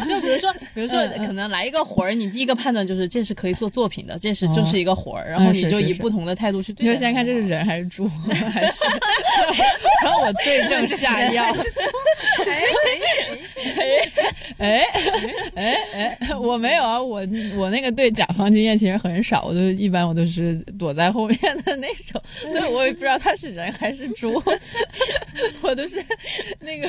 [0.09, 6.91] 就比如说，比如说，可能来一个活儿，你第一个判断就是这是可以做作品的，这是就是一个活儿，然后你就以不同的态度去对待它。
[6.91, 8.09] 你就先看这是人还是猪，
[8.53, 8.85] 还是，
[10.05, 11.45] 然后我对症下药。
[14.59, 14.85] 哎哎
[15.55, 17.25] 哎哎，我没有啊，我
[17.57, 24.43] 我那个对甲方经验其实很少，我就一般我都是躲在后面的那种，所以我也不知道他是人还是猪，
[25.63, 26.03] 我都是
[26.61, 26.89] 那个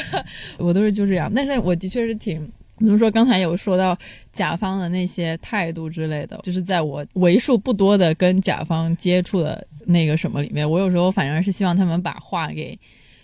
[0.57, 2.51] 我都是就这样，但是我的确是挺。
[2.83, 3.11] 怎么说？
[3.11, 3.95] 刚才有说到
[4.33, 12.75] 甲方的那些态度之类的，就是在我为数不多的跟甲方接触的那个什么里面，我有时候反而是希望他们把话给。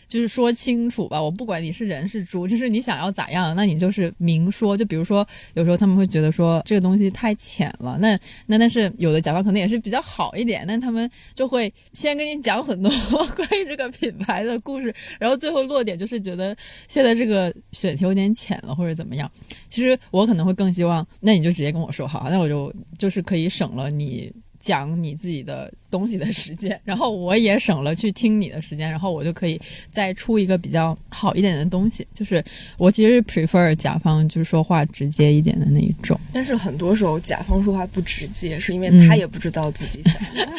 [0.07, 4.77] 就是说清楚吧，我不管你是人是猪，就是你想要咋样，那你就是明说。
[4.77, 12.91] 就比如说，有时候他们会觉得说这个东西太浅了，那那但是有的甲方可能也是比较好一点，那他们就会先跟你讲很多
[13.35, 16.55] 关于这个品牌的故事，然后最后落点就是觉得
[16.87, 19.29] 现在这个选题有点浅了或者怎么样。
[19.69, 24.31] 其实我可能会更希望，那你就直接跟我说好，那我就就是可以省了你。
[24.67, 29.59] 讲你自己的东西的时间，然后我也省了去听你的时间，然后我就可以
[29.93, 32.05] 再出一个比较好一点的东西。
[32.13, 32.43] 就是
[32.77, 36.19] 我其实 prefer 甲方就是说话直接一点的那一种。
[36.33, 40.45] 但是很多时候甲方说话不直接，是因为嗯他也不知道自己想要。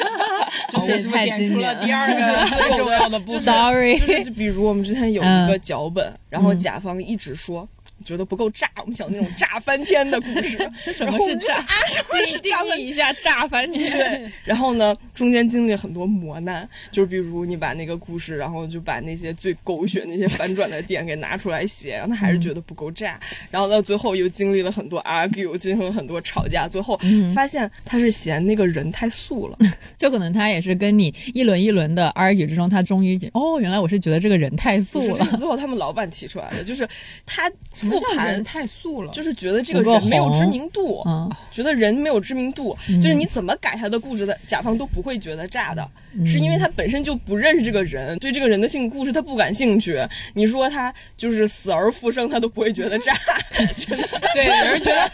[0.86, 7.68] 这是不是点出了第二个最 重要的部分？Sorry，就是比如我们之前有一嗯个脚本，然后甲方一直说。
[8.04, 10.58] 觉得不够炸，我们想那种炸翻天的故事。
[10.92, 11.54] 什么是炸？
[11.54, 13.90] 啊，什么是炸定义一下炸翻天。
[13.90, 23.18] 对，然后呢，中间经历了很多磨难，就是比如你把那个故事，然后就把那些最狗血、那些反转的点给拿出来写，然后他还是觉得不够炸，
[23.50, 26.98] 然后到最后又经历了很多 argue，进行了很多吵架，最后
[27.34, 29.58] 发现他是嫌那个人太素了。
[29.98, 35.24] 就可能他也是跟你一轮一轮的 argue 之中，他终于哦，原来我是觉得这个人太素了这。
[35.24, 36.87] 是最后他们老板提出来的，就是
[37.26, 37.50] 他
[37.88, 49.98] 复叫盘人太素了，就是觉得这个人没有知名度，嗯觉得人没有知名度，就是你怎么改他的故事的，甲方都不会觉得炸的，嗯是因为他本身就不认识这个人，对这个人的性故事他不感兴趣。
[50.35, 53.12] 你说他就是死而复生，他都不会觉得炸，
[53.77, 54.09] 真的。
[54.35, 55.11] 对，有人觉得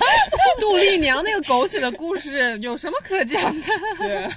[0.61, 3.67] 杜丽娘那个狗血的故事有什么可讲的？
[3.99, 4.29] 对，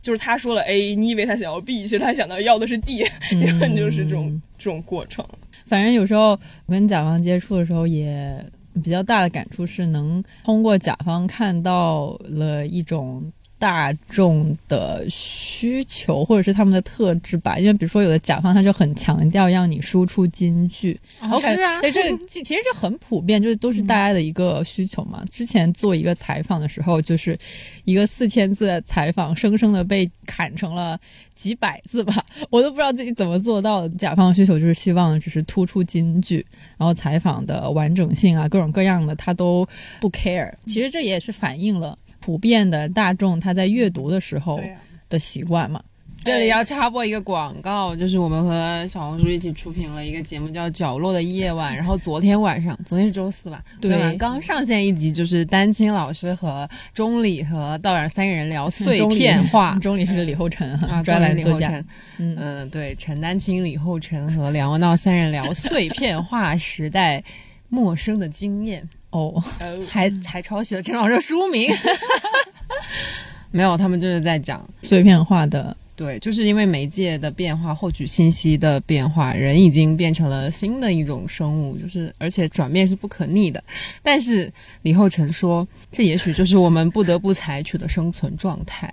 [0.00, 5.26] 就是他说了 A，你以为他想要 B，其实他想到要的是 D，嗯根本就是这种这种过程。
[5.70, 6.30] 反正有时候
[6.66, 8.44] 我跟甲方接触的时候，也
[8.82, 13.22] 比较大的感触是能通过甲方看到了一种
[13.60, 17.58] 大众的需求，或者是他们的特质吧。
[17.58, 20.98] 因为比如说有的甲方他就很强调让你输出金句
[21.38, 25.22] 是啊对，这个其其实这很普遍，就是都是大家的一个需求嘛。
[25.30, 27.38] 之前做一个采访的时候，就是
[27.84, 30.98] 一个四千字的采访，生生的被砍成了
[31.34, 33.90] 几百字吧，我都不知道自己怎么做到的。
[33.90, 36.44] 甲方的需求就是希望只是突出金句，
[36.78, 39.68] 然后采访的完整性啊，各种各样的他都
[40.00, 40.50] 不 care。
[40.64, 44.60] 其实这也是反映了普遍的大众他在阅读的时候
[45.08, 45.82] 的习惯嘛。
[46.22, 51.72] 这里要插播一个广告，就是我们和小红书一起出品了一个节目，叫《角落的夜晚》。
[51.74, 53.64] 然后昨天晚上，昨天是周四吧？
[53.80, 61.82] 对刚上线一集，就是丹青老师和钟理和道远三个人聊碎片化钟里是李厚辰哈，啊，专栏作家。
[62.18, 67.24] 嗯，对，陈丹青、李厚辰和梁文道三人聊碎片化 时代
[67.70, 68.86] 陌生的经验。
[69.10, 71.70] 哦，呃，还还抄袭了陈老师的书名。
[73.52, 83.62] 没有，他们就是在讲，碎片化的，对，就是因为媒介的变化，获取信息的变化，人已经变成了新的一种生物，就是而且转变是不可逆的。
[84.02, 88.88] 但是李厚成说，这也许就是我们不得不采取的生存状态。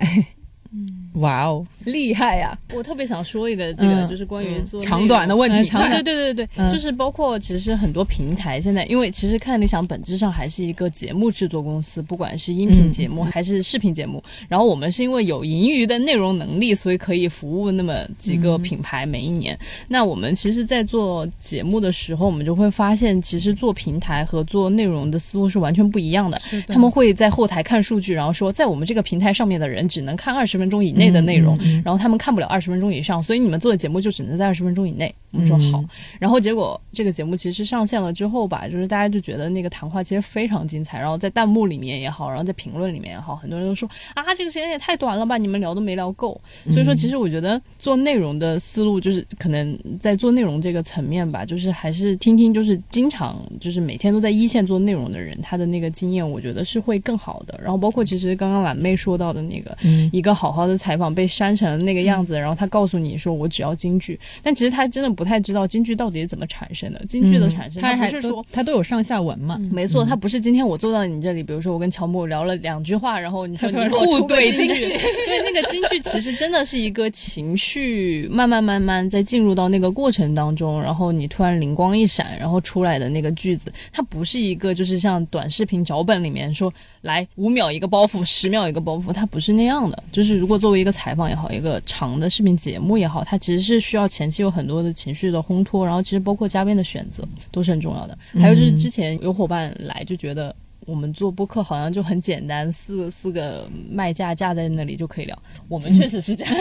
[1.14, 4.08] 哇哦，厉害呀、我特别想说一个，这个、嗯。
[4.08, 5.70] 就是关于做长短的问题。
[5.72, 6.70] 对对对对对，嗯。
[6.70, 14.22] 就是包括其实很多平台现在，因为其实看理想本质上还是一个节目制作公司，不管是音频节目还是视频节目。
[14.48, 19.58] 然后我们是因为有盈余的内容能力，所以可以服务那么几个品牌每一年。
[19.88, 26.40] 那我们其实，在做节目的时候，我们就会发现，其实做平台和做内容的思路是完全不一样的。
[26.68, 35.14] 他们会在后台看数据，然后说，在我们这个平台上面的人只能看二十分钟以内的内容，然后他们看不了二十分钟以上，所以你们做的节目就只能在二十分钟以内。
[35.30, 46.40] 我们说好，嗯然后结果这个节目其实上线了之后吧，就是大家就觉得那个谈话其实非常精彩，然后在弹幕里面也好，然后在评论里面也好，很多人都说啊，这个时间也太短了吧，你们聊都没聊够。
[46.72, 57.60] 所以说，其实我觉得做内容的思路就是可能在做内容这个层面吧，就是还是听听就是经常就是每天都在一线做内容的人他的那个经验，我觉得是会更好的。
[57.62, 67.04] 然后包括其实刚刚懒妹说到的那个，嗯一个好好的采访被删成那个样子，然后他告诉你说我只要京剧，但其实他真的不太知道京剧到底是怎么产生的。
[67.06, 86.72] 京剧的产生，他还不是说他都有上下文嘛，没错，他不是今天我坐到你这里，比如说我跟乔木聊了两句话，然后你说他突然你互怼京剧，对，那个京剧其实真的是一个情绪慢慢慢慢在进入到那个过程当中，然后你突然灵光一闪，然后出来的那个句子，它不是一个就是像短视频脚本里面说
[87.02, 90.02] 来五秒一个包袱，十秒一个包袱，它不是那样的。
[90.12, 98.16] 就是如果作为一个采访也好，一个长的视频节目也好，它其实是需要前期有很多的情绪的烘托，然后其实包括嘉宾的选择都是很重要的。
[98.34, 100.54] 还有就是之前有伙伴来就觉得。
[100.86, 105.38] 我们做播客好像就很简单，四四个麦架架在那里就可以聊。
[105.68, 106.54] 我们确实是这样，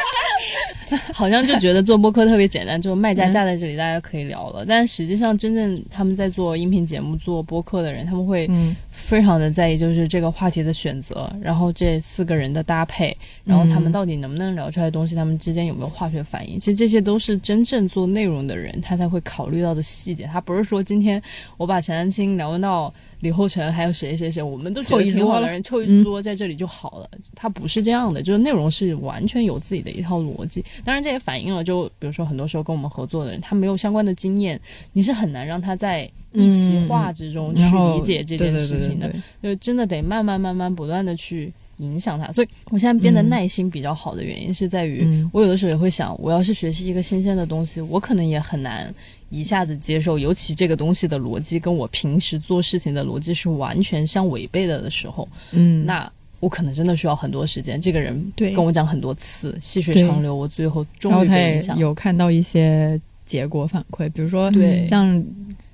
[1.14, 4.62] 好像就觉得做播客特别简单，就麦架架在这里，大家可以聊了。
[4.68, 20.24] 但实际上，真正他们在做音频节目、做播客的人，他们会嗯非常的在意，就是这个话题的选择，然后这四个人的搭配，然后他们到底能不能聊出来的东西，他们之间有没有化学反应，其实这些都是真正做内容的人他才会考虑到的细节。
[20.24, 21.22] 他不是说今天
[21.56, 27.08] 我把陈丹青聊到李厚成，还有谁谁谁，我们都觉得凑一桌了挺好的人凑一桌在这里就好了。
[27.34, 30.64] 他不是这样的，就是内容是完全有自己的一套逻辑。
[30.84, 34.60] 当然，这也反映了，就比如说很多时候跟我们合作的人，他没有相关的经验，
[34.92, 39.08] 你是很难让他在一席话之中去理解这件事情的。
[39.08, 42.30] 对对对对就真的得慢慢慢慢不断的去影响他。
[42.32, 48.92] 所以我现在变得耐心比较好的原因是在于，嗯我有的时候也会想，我要是学习一个新鲜的东西，我可能也很难
[49.28, 56.10] 一下子接受，尤其这个东西的逻辑跟我平时做事情的逻辑是完全相违背的的时候，嗯，那。
[56.38, 57.78] 我可能真的需要很多时间。
[57.78, 61.60] 这个人跟我讲很多次，细水长流，我最后终于。
[61.76, 62.98] 有看到一些
[63.30, 64.84] 结果反馈，比如说对。
[64.86, 65.24] 像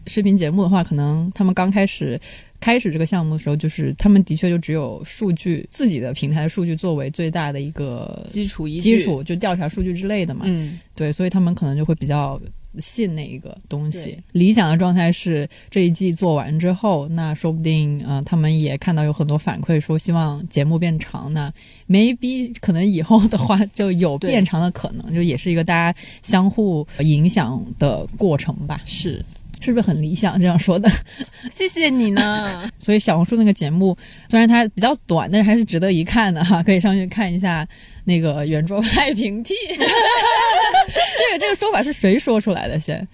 [0.06, 2.20] 视频节目的话，可能他们刚开始
[2.60, 10.42] 开始这个项目的时候，就是他们的确就只有数据自己的平台的数据作为最大的一个基础基，础，就调查数据之类的嘛。
[10.44, 12.38] 嗯，对，所以他们可能就会比较
[12.78, 14.18] 信那一个东西。
[14.32, 21.52] 理想的状态是这一季做完之后，那说不定呃，他们也看到有很多反馈说希望节目变长，那
[21.88, 28.80] maybe 可能以后的话就有变长的可能，就也是一个大家相互影响的过程吧。
[28.84, 29.24] 是
[29.60, 30.88] 是不是很理想这样说的？
[31.50, 32.70] 谢谢你呢。
[32.78, 33.96] 所以小红书那个节目
[34.30, 37.66] 虽然它比较短，但是还是值得一看的哈， 可以上去看一下
[38.04, 39.54] 那个圆桌派平替。
[39.68, 42.78] 这个这个说法是谁说出来的？
[42.78, 43.06] 先，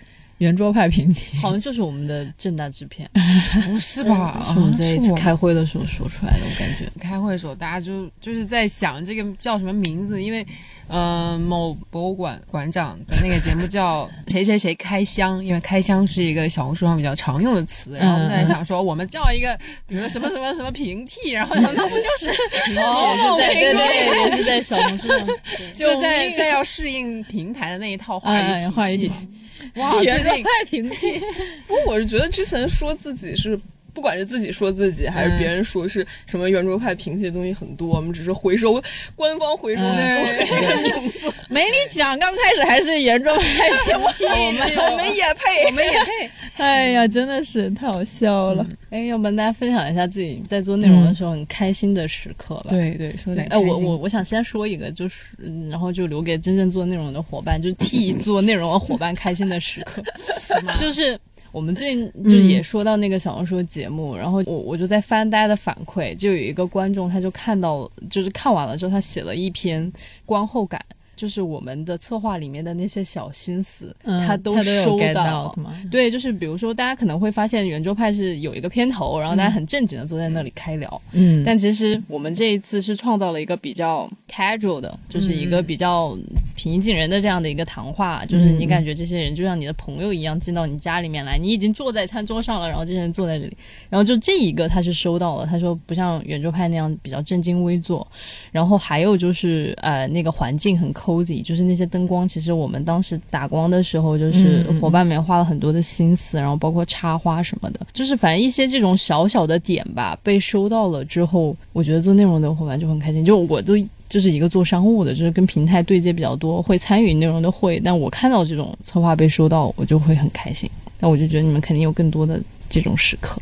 [0.42, 1.37] 圆桌派平替。
[1.38, 3.09] 好像就是我们的正大制片，
[3.64, 4.44] 不是吧？
[4.52, 6.88] 是我们这一是我次开会的时候说出来的，我感觉。
[7.00, 10.44] 开会的时候，大家就就是在想这个叫什么名字，因为
[10.88, 19.56] 呃某博物馆馆长的那个节目叫谁谁谁开箱，因为开箱是一个小红书上比较常用的词，然后我们就在想说，我们叫一个
[19.87, 25.27] 比如说什么什么什么平替，然后那不就是 哦，平对对替对，也是在小红书上。
[25.75, 29.29] 就在在要适应平台的那一套话语体语系。
[29.75, 31.21] 哇，最圆桌近派平替。
[31.67, 33.58] 不过我是觉得之前说自己是。
[33.94, 38.82] 不管是自己说自己，还是别人说是什么圆桌派平替的东西很多，我们只是回收
[39.14, 44.24] 官方回收嗯的这个名字，没你讲，刚开始还是圆桌派平替。
[44.24, 46.30] 我们我们也配，我们也配。
[46.56, 48.66] 哎呀，真的是太好笑了。
[48.90, 52.70] 哎，要不然大家分享一下自己在做内容的时候很开心的时刻吧。
[52.70, 60.02] 对对，说点哎，我我我想先说一个，就是嗯然后就留给真正做内容的伙伴，就替做内容的伙伴开心的时刻，
[60.76, 61.18] 就是。
[61.53, 69.92] 我们最近就也说到那个小红书节目，然后我我就在翻大家的反馈，就有一个观众他就看到，就是看完了之后，他写了一篇
[70.27, 70.85] 观后感。
[71.15, 75.56] 就是我们的策划里面的那些小心思，嗯他都收到到。
[75.90, 86.17] 对，就是比如说，大家可能会发现圆桌派是有一个片头，然后大家很正经的坐在那里开聊，嗯，但其实我们这一次是创造了一个比较 casual 的，就是一个比较
[86.56, 93.56] 平易近人的这样的一个谈话，就是你感觉这些人就像你的朋友一样进到你家里面来，你已经坐在餐桌上了，然后这些人坐在这里，
[93.88, 98.06] 然后就这一个他是收到了，他说不像圆桌派那样比较正襟危坐，
[98.50, 113.25] 然后还有就是呃那个环境很 cozy，就是那些灯光，其实我们当时打光的时候，就是伙伴们花了很多的心思，然后包括插花什么的，就是反正一些这种小小的点吧，被收到了之后，我觉得做内容的伙伴就很开心。
[113.25, 113.75] 就我都
[114.08, 120.71] 就是一个做商务的，就是跟平台对接比较多，会参与内容的会，但我看到这种策划被收到，我就会很开心。
[121.00, 123.40] 那我就觉得你们肯定有更多的这种时刻。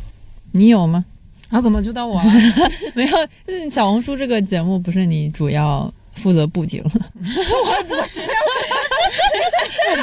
[0.51, 1.05] 你有吗？
[1.49, 2.31] 啊怎么就到我了？
[2.95, 3.11] 没有，
[3.45, 6.89] 就是小红书这个节目不是你主要负责布景， 负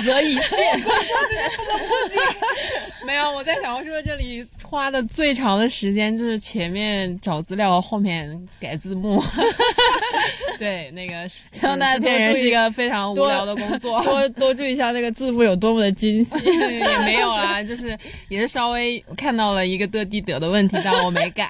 [0.04, 0.90] 责一切， 我
[1.28, 2.16] 今天负责布景。
[3.06, 9.18] 没有，我在小红书这里花的最长的时间就是前面找资料，后面改字幕。
[10.58, 14.02] 对，那个 希望大家多注意是一个非常无聊的工作。
[14.02, 16.36] 多多注意一下那个字幕有多么的精细。
[16.44, 17.96] 也没有啦，就是
[18.28, 21.48] 也是稍微看到了一个的地得的问题，但我没改，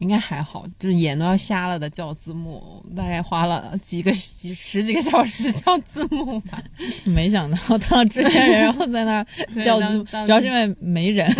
[0.00, 6.60] 应该还好，就是眼都要瞎了的叫字幕，大概花了几个几十几个小时叫字幕吧。
[7.04, 9.26] 没想到当了制片人，然后在那儿
[9.62, 11.30] 叫字主要是因为没人，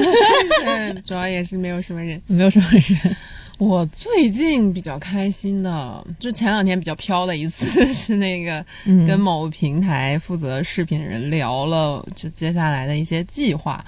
[0.77, 2.21] 对，主要也是没有什么人。
[2.27, 3.17] 没有什么人。
[3.59, 13.85] 我最近比较开心的，就前两天比较飘的一次是那个嗯跟某平台负责视频的人聊了，就接下来的一些计划。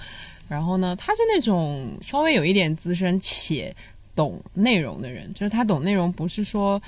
[0.49, 3.73] 然后呢，他是那种稍微有一点资深且
[4.17, 6.83] 懂内容的人，就是他懂内容不是说，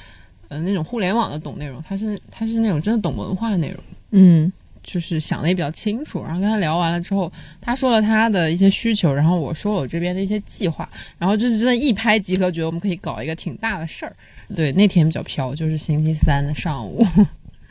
[0.48, 3.78] 呃，那种互联网的懂内容，他是他是那种真的懂文化的内容。
[4.10, 7.30] 嗯就是想的也比较清楚，然后跟他聊完了之后，
[7.60, 14.14] 他说了他的一些需求，然后我说了我这边的一些计划，然后就是真的一拍即合，觉得我们可以搞一个挺大的事儿。
[14.54, 17.06] 对，那天比较飘，就是星期三的上午，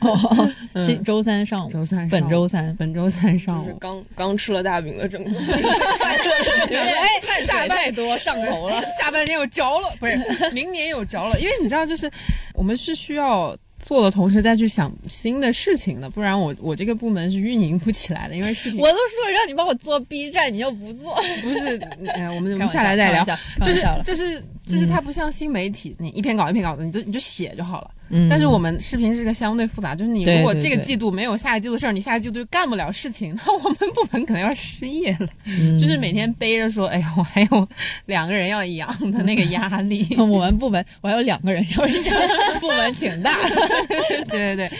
[0.00, 5.30] 哦， 嗯星周三上午，周三本周三，本周三上就是午，刚刚吃了大饼的整个，
[6.74, 8.82] 哎，下太多上头了。
[9.00, 10.18] 下半年有着了，不是
[10.52, 12.10] 明年有着了，因为你知道，就是
[12.54, 13.56] 我们是需要。
[13.82, 21.76] 做的同时再去想新的事情的，不然我我这个部门是运营不起来的，因为视频我都说让你帮我做 B 站，你又不做，不是，
[22.14, 23.24] 哎，我们我们下来再聊。
[23.60, 27.90] 就是就是就是它不像新媒体，你一篇稿一篇稿子，你就你就写就好了。
[28.12, 35.28] 嗯但是我们视频是个相对复杂，就是你如果这个季度没有下个季度的事儿，你下个季度就干不了事情， 那我们部门可能要失业了。
[35.46, 37.68] 嗯就是每天背着说，哎呀，我还有
[38.06, 40.06] 两个人要养的那个压力。
[40.18, 42.14] 我们部门我还有两个人，要养
[42.60, 43.34] 部门挺大。
[44.28, 44.70] 对对对，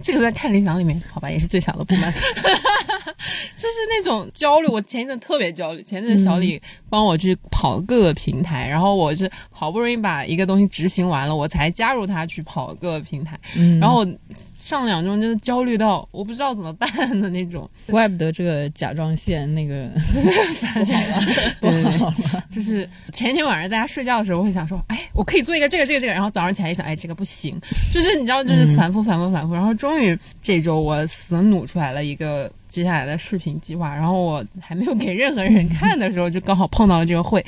[0.00, 4.68] 这个在看理想里面，好吧，也是最小的部门，就是那种焦虑。
[4.68, 13.80] 我前一阵特别焦虑，前一阵小李帮我去跑各个平台，然后我是好不容易把一个东西执行完了，我才加入他去跑各个平台，嗯。
[13.80, 21.24] 然后我上两周真的焦虑到我不知道怎么办的那种，怪不得这个甲状腺那个 不好了，
[21.60, 21.96] 不对对对。
[21.96, 22.44] 好了。
[22.50, 27.58] 就是前一天晚上大家睡觉的时候，我会想说，哎，我可以做一个这个这个这个，然后早上起来一想，哎，这个不行，
[27.92, 37.44] 就是你知道，就是反复反复反复，然后终于这周我死努出来了一个接下来的视频计划，然后我还没有给任何人看的时候，就刚好碰到了这个会，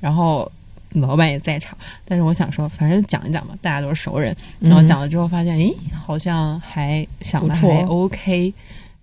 [0.00, 0.50] 然后。
[0.94, 4.34] 老板也在场，但是我想说，反正讲一讲吧，大家都是熟人。
[4.60, 8.52] 然后讲了之后，发现，诶，好像还想的还 OK。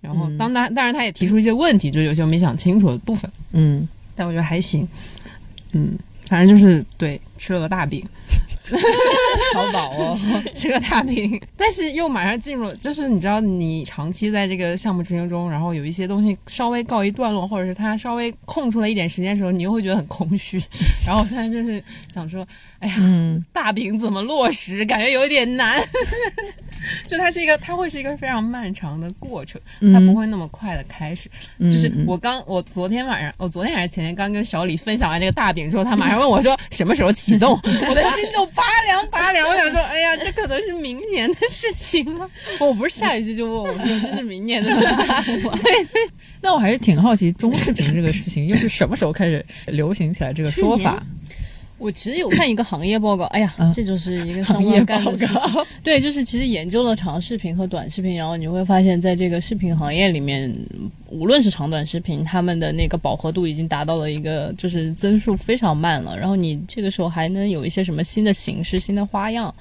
[0.00, 3.30] 然后嗯当当当然，他也提出一些问题，就是有些我没想清楚的部分。
[3.52, 3.86] 嗯，
[4.16, 4.86] 但我觉得还行。
[5.72, 8.04] 嗯，反正就是对吃了个大饼，
[9.54, 10.18] 好饱哦。
[10.54, 20.62] 吃个大饼，但是又马上进入，就是你知道，你长期在这个项目执行中，然后有一些东西稍微告一段落，或者是它稍微空出了一点时间的时候，你又会觉得很空虚。
[21.06, 21.82] 然后我现在就是
[22.12, 22.46] 想说，
[22.78, 25.82] 哎呀，嗯大饼怎么落实，感觉有点难。
[27.06, 29.60] 就它是一个，它会是一个非常漫长的过程，
[29.94, 31.30] 它不会那么快的开始。
[31.58, 37.52] 嗯就是我刚，我昨天晚上，我昨天还是前天刚跟小李分享完这个大饼之后，他马上问我说什么时候启动，
[37.88, 39.46] 我的心就拔凉拔凉。
[39.48, 42.28] 我想说，哎呀，这可能是明年的事情了。
[42.60, 44.80] 我不是下一句就问我说这是明年的事
[45.44, 45.58] 吗？
[46.40, 51.02] 那我还是挺好奇中视频这个事情又是什么时候开始流行起来这个说法？
[51.82, 55.52] 我其实有看一个行业报告，哎呀，嗯这就是一个上行业班干报的事情。
[55.52, 60.54] 告， 对，就是其实研究了长视频和短视频，然后你会发现在这个视频行业里面，
[61.10, 66.16] 无论是长短视频，他们的那个饱和度已经达到了一个就是增速非常慢了。
[66.16, 69.52] 然后你这个时候还能有一些什么新的形式、新的花样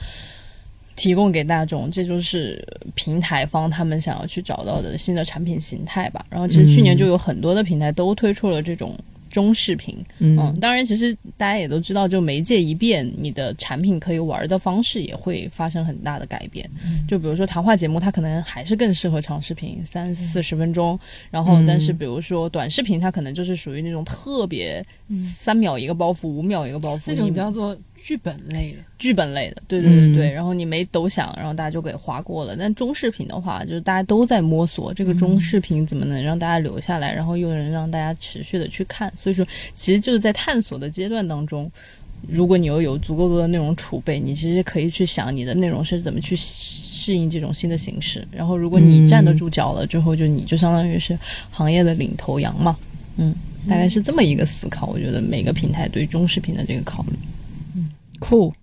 [0.95, 2.63] 提供给大众，这就是
[2.93, 6.23] 平台方他们想要去找到的新的产品形态吧。
[6.29, 8.95] 然后其实去年就有很多的平台都推出了这种。
[9.31, 16.69] 中视频，嗯，嗯当然，其实大家也都知道，就媒介一变，你的产品可以玩的方式也会发生很大的改变。
[17.07, 20.99] 就比如说谈话节目，它可能还是更适合长视频，三四十分钟。
[21.31, 28.79] 然后，但是比如说短视频，它可能就是属于那种特别三秒一个包袱，五秒一个包袱，那种叫做剧本类的。
[29.01, 30.29] 剧本类的，对对对对。
[30.29, 32.55] 嗯然后你没抖响，然后大家就给划过了。
[32.55, 39.11] 但中视频的话，就是大家都在摸索这个中视频怎么能让大家留下来，然后又能让大家持续的去看。
[39.15, 39.43] 所以说，
[39.73, 41.69] 其实就是在探索的阶段当中。
[42.29, 48.23] 如果你又有足够多的内容储备，你其实可以去想你的内容是怎么去适应这种新的形式。
[48.31, 51.17] 然后，如果你站得住脚了之后，就你就相当于是
[51.49, 52.77] 行业的领头羊嘛。
[53.17, 53.33] 嗯，
[53.67, 54.85] 大概是这么一个思考。
[54.85, 57.17] 我觉得每个平台对中视频的这个考虑。
[58.19, 58.53] 酷。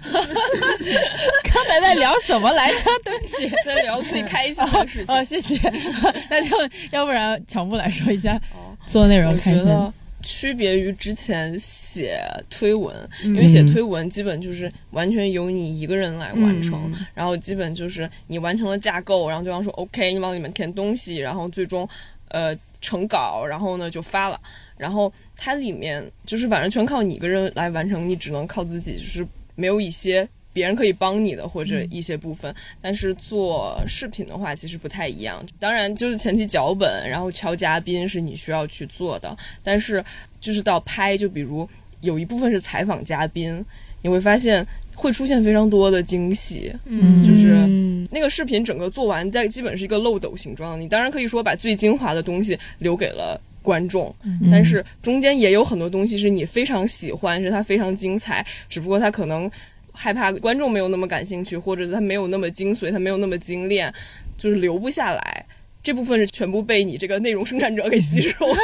[1.44, 2.84] 刚才在聊什么来着？
[3.04, 3.48] 对不起。
[3.64, 5.14] 在聊最开心的事情。
[5.14, 5.56] 哦，谢谢。
[6.30, 6.56] 那就
[6.90, 9.60] 要不然乔木来说一下哦做内容我开心。
[9.60, 21.88] 觉得区别于之前写推文，嗯因为写推文基本就是完全由你一个人来完成，嗯然后基本就是你完成了架构，然后对方说 OK，你往里面填东西，然后最终
[22.28, 24.40] 呃成稿，然后呢就发了，
[24.76, 30.28] 然后它里面就是反正全靠你一个人来完成，你只能靠自己，就是没有一些。
[30.54, 35.42] 别人可以帮你的或者一些部分，但是做视频的话其实不太一样。
[35.58, 40.04] 当然，就是前期脚本，然后敲嘉宾是你需要去做的，但是
[40.42, 41.66] 就是到拍，就比如
[42.02, 43.64] 有一部分是采访嘉宾，
[44.02, 44.62] 你会发现
[44.94, 46.70] 会出现非常多的惊喜。
[46.84, 50.78] 嗯就是嗯那个视频整个做完，在基本是一个漏斗形状。
[50.78, 54.14] 你当然可以说把最精华的东西留给了观众，
[54.50, 59.50] 但是中间也有很多东西是你非常喜欢，是它非常精彩，只不过它可能
[59.92, 63.92] 害怕观众没有那么感兴趣，或者是它没有那么精髓，它没有那么精炼，
[64.36, 65.46] 就是留不下来。
[65.84, 68.56] 这部分是全部被你这个内容生产者给吸收了，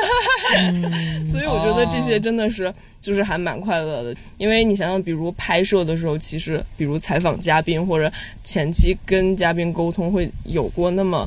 [1.26, 4.14] 所以我觉得这些真的是就是还蛮快乐的。
[4.36, 8.08] 因为你想想，比如拍摄的时候，其实比如采访嘉宾或者
[8.44, 11.26] 前期跟嘉宾沟通，会有过那么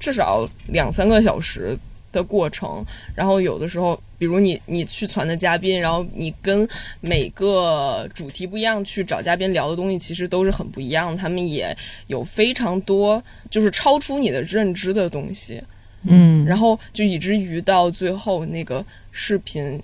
[0.00, 1.76] 至少两三个小时
[2.16, 2.82] 的过程。
[3.14, 6.66] 然后有的时候，比如你你去传的嘉宾，然后你跟
[7.00, 11.16] 每个主题不一样去找嘉宾聊的东西，其实都是很不一样的。
[11.16, 15.62] 他们也有非常多就是超出你的认知的东西。
[16.08, 19.80] 嗯，然后就以至于到最后那个视频，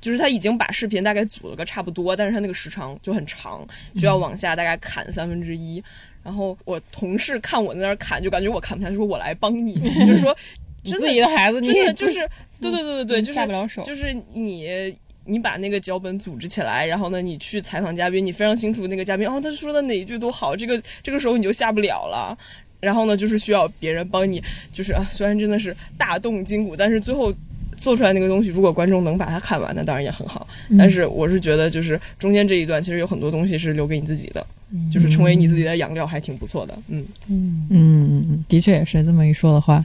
[0.00, 3.66] 就是他已经把视频大概组了个差不多，但是他那个时长就很长，
[3.96, 5.82] 需要往下大概砍三分之一。
[6.22, 9.74] 然后我同事看我在那儿砍，就感觉我砍不下去，说我来帮你，
[10.06, 12.18] 就是说你真的自己的孩子，你真的就是
[12.60, 13.82] 对对对对对，就是下不了手。
[13.82, 14.94] 就是你。
[15.24, 22.36] 你把那个脚本组织起来，然后呢，你去采访嘉宾，你非常清楚那个嘉宾哦，他说的哪一句都好，这个这个时候你就下不了了。
[22.80, 27.32] 然后呢，就是需要别人帮你，就是啊，虽然真的是大动筋骨，但是最后
[27.76, 30.44] 做出来那个东西，如果观众能把它看完，那当然也很好。
[30.76, 34.44] 但是我是觉得，就是中间这一段，其实有很多东西是留给你自己的，
[34.92, 36.76] 就是成为你自己的养料，还挺不错的。
[36.88, 39.84] 嗯嗯，嗯，的确也是这么一说的话。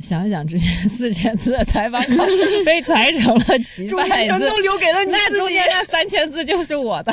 [0.00, 2.24] 想一想，之前 四千字的采访稿
[2.64, 5.66] 被裁成了几百字全都，留给了你中间。
[5.68, 7.12] 那三千字就是我的。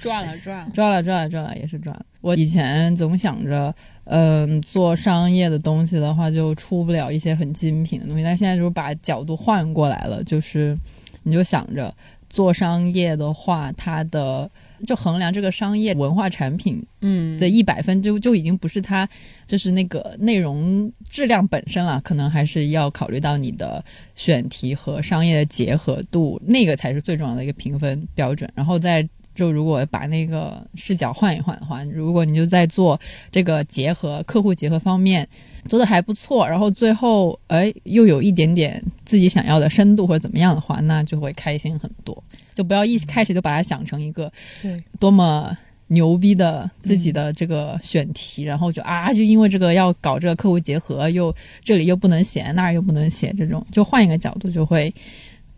[0.00, 0.70] 赚 了赚了。
[0.74, 2.04] 赚了赚了赚了，也是赚了。
[2.20, 8.22] 我以前总想着，嗯、做商业的东西的话，就出不了一些很精品的东西。
[8.22, 10.76] 但现在就是把角度换过来了，就是
[11.22, 11.94] 你就想着
[12.34, 14.50] 做商业的话，它的
[14.84, 19.08] 就衡量这个商业文化产品嗯的一百分就就已经不是它
[19.46, 23.82] 就是那个内容质量本身了，可能还是要考虑到你的
[24.16, 28.50] 选题和商业的结合度，那个才是最重要的一个评分标准。
[28.56, 35.28] 然后再就如果把那个视角换一换的话，如果你就在做这个结合客户结合方面
[35.68, 42.22] 做的还不错，然后最后哎又有一点点自己想要的深度或者怎么样的话，那就会开心很多。
[42.54, 44.30] 就不要一开始就把它想成一个
[44.62, 44.80] 对。
[45.00, 45.56] 多么
[45.88, 53.64] 牛逼的自己的这个选题，然后就啊，就因为这个要搞这个客户结合，又这里又不能写，那儿又不能写，这种。
[53.70, 54.92] 就换一个角度就会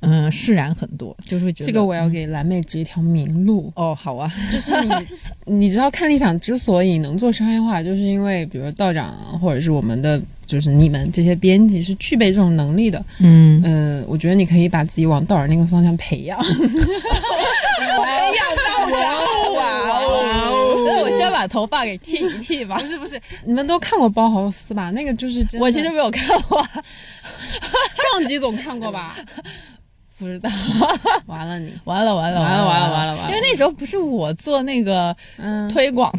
[0.01, 13.05] 嗯释然很多，就是会觉得这个我要给蓝妹指一条明路，哦好啊， 就是你，你知道看理想之所以能做商业化，就是因为比如道长或者是我们的，就是你们这些编辑是具备这种能力的。
[13.20, 16.38] 嗯，嗯、我觉得你可以把自己往道长那个方向培养。
[19.57, 20.84] 哇哦！
[20.86, 22.86] 那我先把头发给剃一剃吧不。
[22.86, 24.90] 是不是，你们都看过包豪斯吧？
[24.90, 29.16] 那个就是真的我其实没有看过，上集总看过吧？
[30.19, 30.49] 不知道。
[31.27, 36.12] 完了你，完了完了完了完了了完了完了因为那时候不是我做那个嗯，推广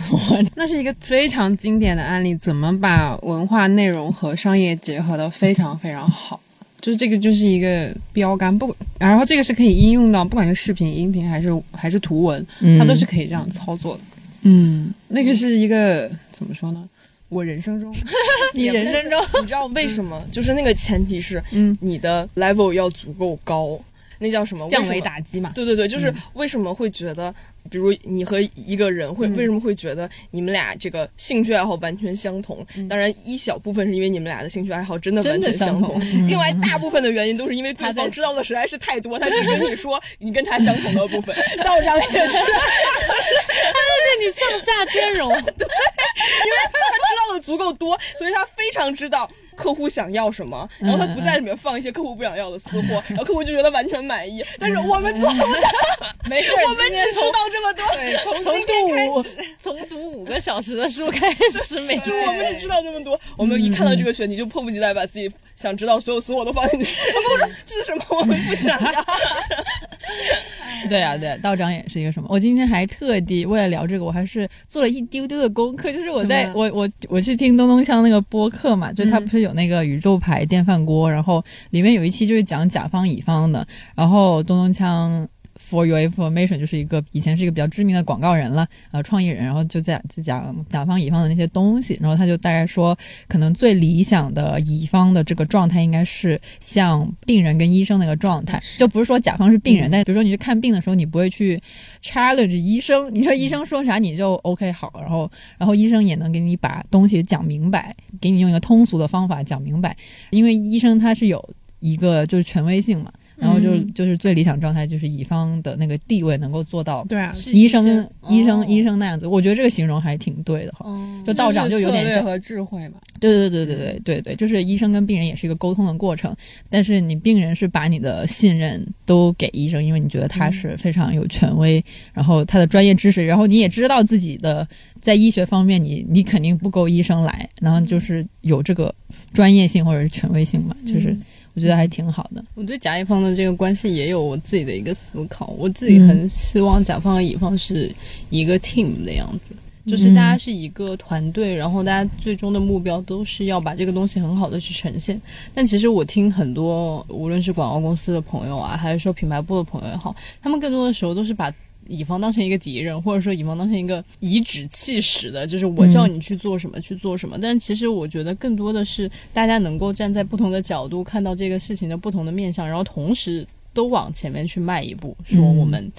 [0.56, 6.39] 那是一个非常经典的案例，怎么把文化内容和商业结合的非常非常好。
[6.80, 12.45] 就是这个就是一个标杆，不，然后这个是可以应用到不管是视频、音频还是还是图文，
[12.78, 14.02] 它都是可以这样操作的。
[14.43, 16.88] 嗯，那个是一个怎么说呢？
[17.30, 17.93] 我人生中，
[18.53, 20.21] 你人生中你知道为什么？
[20.32, 23.80] 就是那个前提是嗯，你的 level 要足够高，
[24.20, 24.68] 那叫什么？
[24.70, 25.51] 降维为打击嘛。
[25.55, 27.34] 对对对，就是为什么会觉得，
[27.70, 32.65] 比如你和一个人会、嗯为什么会觉得你们俩这个兴趣爱好完全相同？
[32.76, 41.36] 嗯当然，一小部分是因为你们俩的兴趣爱好真的完全相同，另外大部分的原因都是因为对方知道的实在是太多，他只跟你说 你跟他相同的部分。
[41.63, 54.43] 道长也是， 对你上下兼容，对，因为他知道的足够多，所以他非常知道客户想要什么，然后他不在里面放一些客户不想要的私货，然后客户就觉得完全满意。
[54.60, 55.70] 但是我们做不到，
[56.30, 57.86] 没事， 我们只知道这么多。
[57.93, 58.74] 对，从从读
[59.16, 59.30] 五始，
[59.60, 66.95] 从读五个小时的书开始，每就是我们只知道这么多，我们一看到这个选题就迫不及待把自己想知道所有私货都放进去。
[67.66, 68.20] 这是什么？
[68.20, 68.91] 我们不想要。
[70.88, 72.28] 对啊，对，道长也是一个什么？
[72.30, 85.28] 我今天还特地为了聊这个，我还是做了一丢丢的功课，就是我在我我我去听东东锵那个播客嘛，就他嗯不是有那个宇宙牌电饭锅，然后里面有一期就是讲甲方乙方的，然后东东锵。
[85.60, 92.97] For your information，就是一个以前是一个比较知名的广告人了，呃，创意人，然后就在在讲甲方乙方的那些东西，然后他就大概说，
[93.28, 101.62] 可能最理想的乙方的这个状态应该是像病人跟医生那个状态，就不是说甲方是病人，但比如说你去看病的时候，你不会去
[102.01, 109.97] challenge 医生，你说医生说啥你就 OK 好，然后然后医生也能给你把东西讲明白，给你用一个通俗的方法讲明白，
[110.30, 111.43] 因为医生他是有
[111.80, 113.12] 一个就是权威性嘛。
[113.38, 117.84] 然后就、嗯就是最理想状态，就是乙方的那个地位能够做到对啊，医生
[118.28, 120.90] 医生哦医生那样子，我觉得这个形容还挺对的哈。
[120.90, 122.96] 哦就道长就有点像，和智慧嘛。
[123.20, 126.34] 对对对对对对对，就是医生跟病人也是一个沟通的过程，
[126.70, 131.84] 但是你病人是把你的信任都给医生，因为你觉得他是非常有权威，
[132.14, 134.66] 然后他的专业知识，然后你也知道自己的
[135.02, 138.94] 在医学方面你你肯定不够医生来，然后就是有这个
[139.34, 141.18] 专业性或者是权威性嘛，就是
[141.58, 142.45] 我觉得还挺好的。
[142.53, 147.91] 我对甲乙方的这个关系也有我自己的一个思考，我自己很希望甲方和乙方是
[148.30, 149.53] 一个 team 的样子。
[149.88, 155.20] 就是大家是一个团队，然后大家最终的目标都是要把这个东西很好的去呈现。
[155.55, 161.51] 但其实我听很多，无论是广告公司的朋友啊，还是说品牌部的朋友也好，他们更多的时候都是把
[161.90, 167.38] 乙方当成一个敌人，或者说乙方当成一个颐指气使的，就是我叫你去做什么、去做什么。
[167.42, 175.92] 但其实我觉得更多的是大家能够站在不同的角度看到这个事情的不同的面向，然后同时都往前面去迈一步，说嗯我们。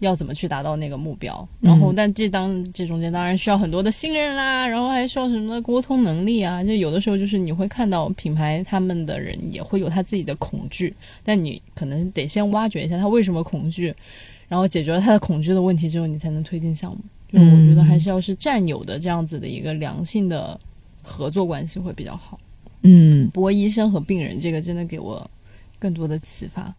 [0.00, 1.48] 要怎么去达到那个目标？
[1.60, 6.62] 然后，嗯但这当这中间当然需要很多的信任啦，然后还需要什么的沟通能力啊。
[6.62, 10.92] 就有的时候就是你会看到品牌他们的人也会有他自己的恐惧，
[11.24, 13.94] 但你可能得先挖掘一下他为什么恐惧，
[14.48, 16.98] 然后解决了他的恐惧的问题之后，你才能推进项目。
[17.32, 20.58] 就是我觉得还是要是战友的这样子的一个良性的
[21.02, 22.38] 合作关系会比较好。
[22.82, 25.28] 嗯，不过医生和病人这个真的给我
[25.80, 26.72] 更多的启发。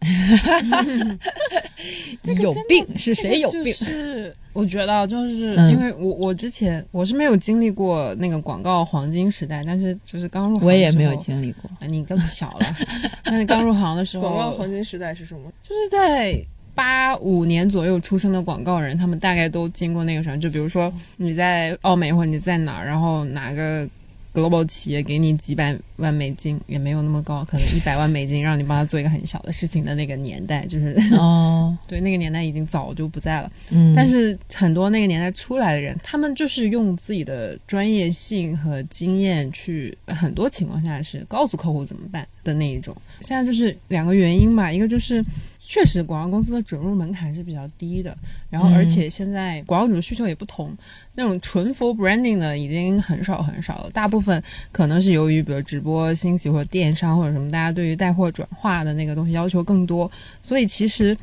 [2.40, 3.72] 有病是谁有就病？
[3.74, 11.70] 是 我觉得就是嗯因为我我之前我是没有经历过那个广告黄金时代，但是就是刚入行我也没有经历过。
[11.80, 12.66] 啊你更小了。
[13.22, 15.52] 但是刚入行的时候，广告黄金时代是什么？
[15.62, 16.40] 就是在
[16.76, 20.38] 八五年左右出生的广告人，他们大概都经过那个什么。
[20.38, 23.88] 就比如说你在澳美或者你在哪儿，然后哪个
[24.34, 33.50] global 企业给你几百万美金，也没有那么高，可能一百万美金让你帮他做一个很小的事情的那个年代，就是哦， 对那个年代已经早就不在了。
[33.70, 42.96] 嗯，但是很多那个年代出来的人，他们就是用自己的专业性和经验去，很多情况下是告诉客户怎么办的那一种。
[43.20, 45.24] 现在就是两个原因嘛，一个就是
[45.58, 48.16] 确实广告公司的准入门槛是比较低的，
[48.50, 50.76] 然后嗯而且现在广告主的需求也不同，
[51.14, 60.10] 那种纯 for branding 的已经很少很少了，大部分可能是由于比如直播兴起或者电商或者什么，大家对于带货转化的那个东西要求更多，
[60.42, 61.16] 所以其实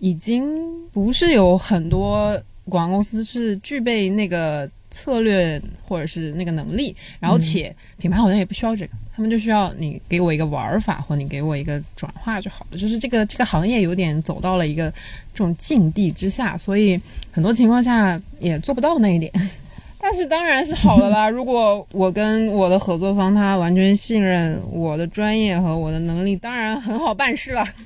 [0.00, 0.52] 已经
[0.92, 12.78] 不是有很多广告公司是具备那个策略或者是那个能力，然后且品牌好像也不需要这个，他们就需要你给我一个玩法，或你给我一个转化就好了。
[12.78, 14.90] 就是这个这个行业有点走到了一个
[15.34, 16.98] 这种境地之下，所以
[17.30, 19.30] 很多情况下也做不到那一点。
[20.00, 21.28] 但是当然是好的啦。
[21.32, 27.62] 如果我跟我的合作方他完全信任我的专业和我的能力，当然很好办事了。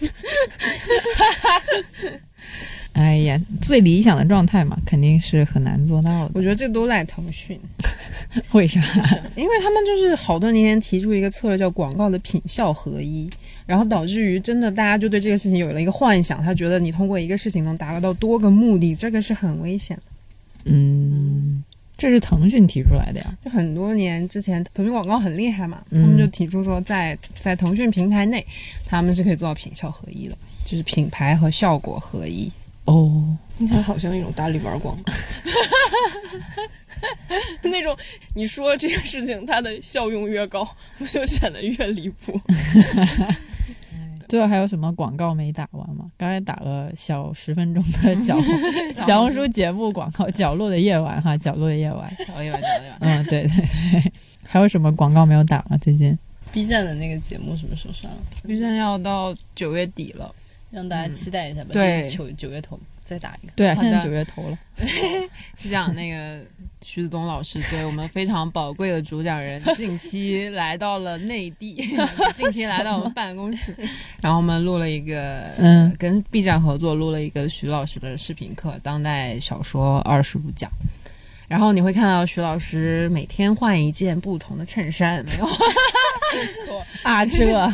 [2.94, 6.30] 哎呀，最理想的状态嘛，肯定是很难做到的。
[6.34, 7.58] 我觉得这都赖腾讯，
[8.52, 8.80] 为啥？
[9.34, 13.28] 因为他们就是好多年前提出一个策略叫广告的品效合一，
[13.66, 20.02] 然后导致于真的大家就对这个事情有了一个幻想，他觉得你通过一个事情能达到多个目的，这个是很危险的。
[20.66, 21.64] 嗯，
[21.98, 23.36] 这是腾讯提出来的呀。
[23.44, 28.46] 就很多年之前，腾讯广告很厉害嘛，嗯他们就提出说在，在腾讯平台内，
[28.86, 32.48] 他们是可以做到品效合一的，就是品牌和效果合一。
[32.84, 35.12] 哦，听起来好像一种大力丸广告，
[37.70, 37.96] 那种
[38.34, 40.60] 你说这个事情它的效用越高，
[40.98, 42.40] 我就显得越离谱。
[44.26, 46.06] 最后还有什么广告没打完吗？
[46.16, 48.36] 刚才打了小十分钟的小
[49.06, 52.10] 小红书节目广告，《角落的夜晚》哈，《角落的夜晚》。
[52.26, 52.98] 角落夜晚，角落夜晚。
[53.00, 53.50] 嗯，对对
[53.92, 54.12] 对。
[54.46, 55.76] 还有什么广告没有打吗？
[55.80, 56.18] 最近
[56.52, 58.10] ？B 站的那个节目什么时候上
[58.46, 60.34] ？B 站要到九月底了，
[60.74, 61.70] 让大家期待一下吧。
[61.72, 63.52] 对九九月头再打一个。
[63.54, 64.58] 对啊，现在九月头了。
[65.56, 66.40] 是这样，那个
[66.82, 71.76] 徐子东老师对我们非常宝贵的主讲人近期来到了内地，
[72.36, 73.74] 近期来到我们办公室，
[74.20, 80.68] 然后我们录了一个，嗯跟 B 站合作录了一个徐老师的视频课，当代小说二十五讲。
[81.46, 85.46] 然后你会看到徐老师每天换一件不同的衬衫，没有？
[87.04, 87.70] 啊，这，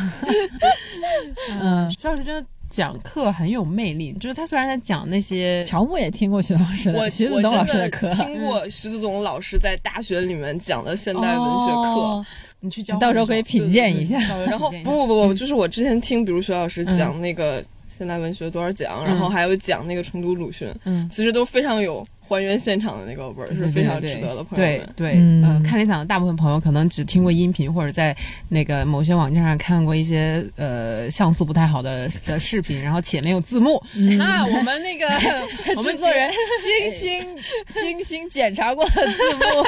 [1.49, 12.01] 嗯，徐老师真的讲课很有魅力，就是他虽然在讲那些乔木也听过徐老师的，我徐子东老师的课，听过徐子东老师在大学里面讲的现代文学课。
[12.01, 12.25] 哦
[12.63, 14.19] 你去教，到时候可以品鉴一下。
[14.45, 21.09] 然后不不不不，就是我之前听，比如徐老师讲那个现代文学多少讲，然后还有讲那个重读鲁迅，嗯。
[21.09, 22.05] 其实都非常有
[22.35, 24.89] 还原现场的那个味儿，是非常值得的，朋友们。
[24.95, 28.15] 对对，嗯呃，看理想的大部分朋友可能只听过音频，或者在
[28.49, 33.75] 那个某些网站上看过一些呃像素不太好的的视频，然后且没有字幕。
[34.19, 35.07] 啊，我们那个
[35.75, 37.23] 我们制作人精心
[37.81, 39.65] 精心检查过的字幕，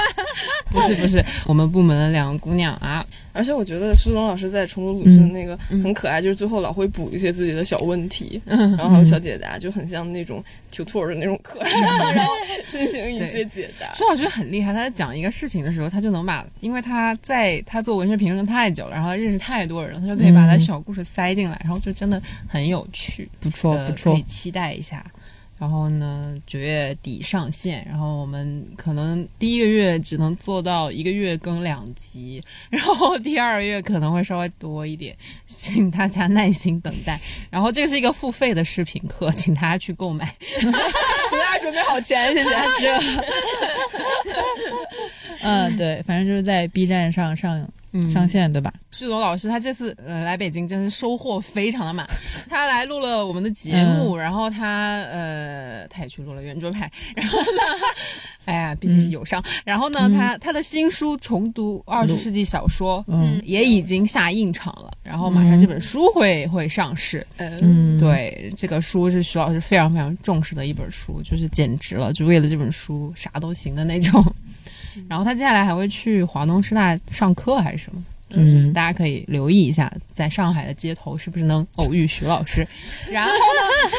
[0.71, 11.81] 不是不是我们部门的两个姑娘啊，而且我觉得苏东老师在重读鲁迅那个嗯很可爱，就是最后老会补一些自己的小问题， 嗯然后还有小解答，就很像那种 tutor 的那种课上，
[12.13, 12.31] 然后
[12.71, 13.91] 进行一些解答。
[13.95, 25.03] 苏老师很厉害，他在讲一个事情的时候，他就能把，因为他在他做文学评论太久了，然后认识太多人，他就可以把他嗯小故事塞进来，然后就真的很有趣，不错呃不错可以期待一下。
[25.59, 35.15] 然后呢，九月底上线，然后我们可能第一个月只能做到一个月更两集， 然后第二个月可能会稍微多一点，
[35.47, 37.19] 请大家耐心等待。
[37.49, 40.35] 然后这个是一个付费的视频课，请大家去购买。
[40.59, 42.93] 请大家准备好钱，谢谢。
[45.41, 47.71] 嗯，对，反正就是在 B 站上上嗯
[48.11, 48.73] 上线，对吧？
[48.91, 52.07] 旭东老师他这次呃来北京真是收获非常的满，
[52.49, 57.61] 他来录了我们的节目，然后他呃他也去录了圆桌派，然后呢，
[58.45, 63.41] 哎呀毕竟是友商，然后呢他他的新书重读二十世纪小说，嗯。
[63.43, 74.23] 也已经下印厂了，然后马上这本书会会上市，嗯，嗯，，对，这个书是徐老师非常非常重视的一本书，就是简直了，就为了这本书啥都行的那种。
[75.09, 82.67] 然后他接下来还会去华东师大上课还是什么，就是嗯大家可以留意一下，在上海的街头是不是能偶遇徐老师。
[83.11, 83.91] 然后呢，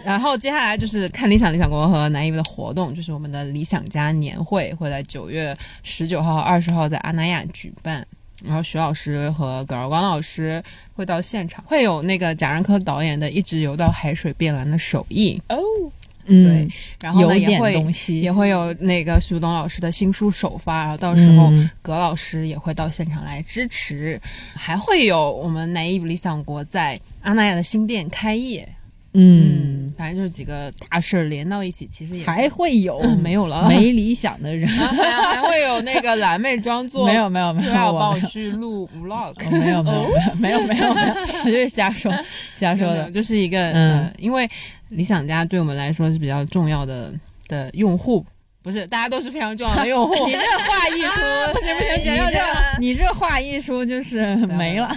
[0.04, 8.06] 然后接下来就是看理想理想国和南艺的活动，就是我们的理想家年会会在九月十九号和二十号在阿那亚举办。
[8.44, 10.62] 然后徐老师和葛尔光老师
[10.94, 15.58] 会到现场，会有那个贾樟柯导演的《一直游到海水变蓝》的首映，哦，
[16.28, 16.70] 嗯，
[17.00, 17.72] 然后呢也会
[18.20, 21.68] 也会有那个徐东老师的新书首发，然后到时候嗯。
[21.82, 24.20] 葛老师也会到现场来支持，
[24.54, 28.68] 还会有我们南艺理想国在阿那亚的新店开业。
[29.14, 33.66] 嗯，反正就是几个大事儿连到一起，其实也还会有、嗯 没有了。
[33.70, 41.14] 没理想的人，啊 还还会有那个蓝妹装作没有没有没有，就要帮我去录 vlog，没有没有没有没有没有，
[41.44, 42.12] 我就是瞎说
[42.54, 43.10] 瞎说的。
[43.10, 44.46] 就是一个、嗯呃，因为
[44.90, 47.12] 理想家对我们来说是比较重要的
[47.46, 48.24] 的用户，
[48.62, 50.14] 不是大家都是非常重要的用户。
[50.26, 52.40] 你这话一说，不行不行你这
[52.80, 54.90] 你这话一说就是没了。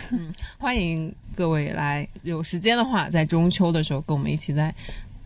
[0.58, 4.74] 欢迎各位来，有时间的话，在中秋的时候跟我们一起在。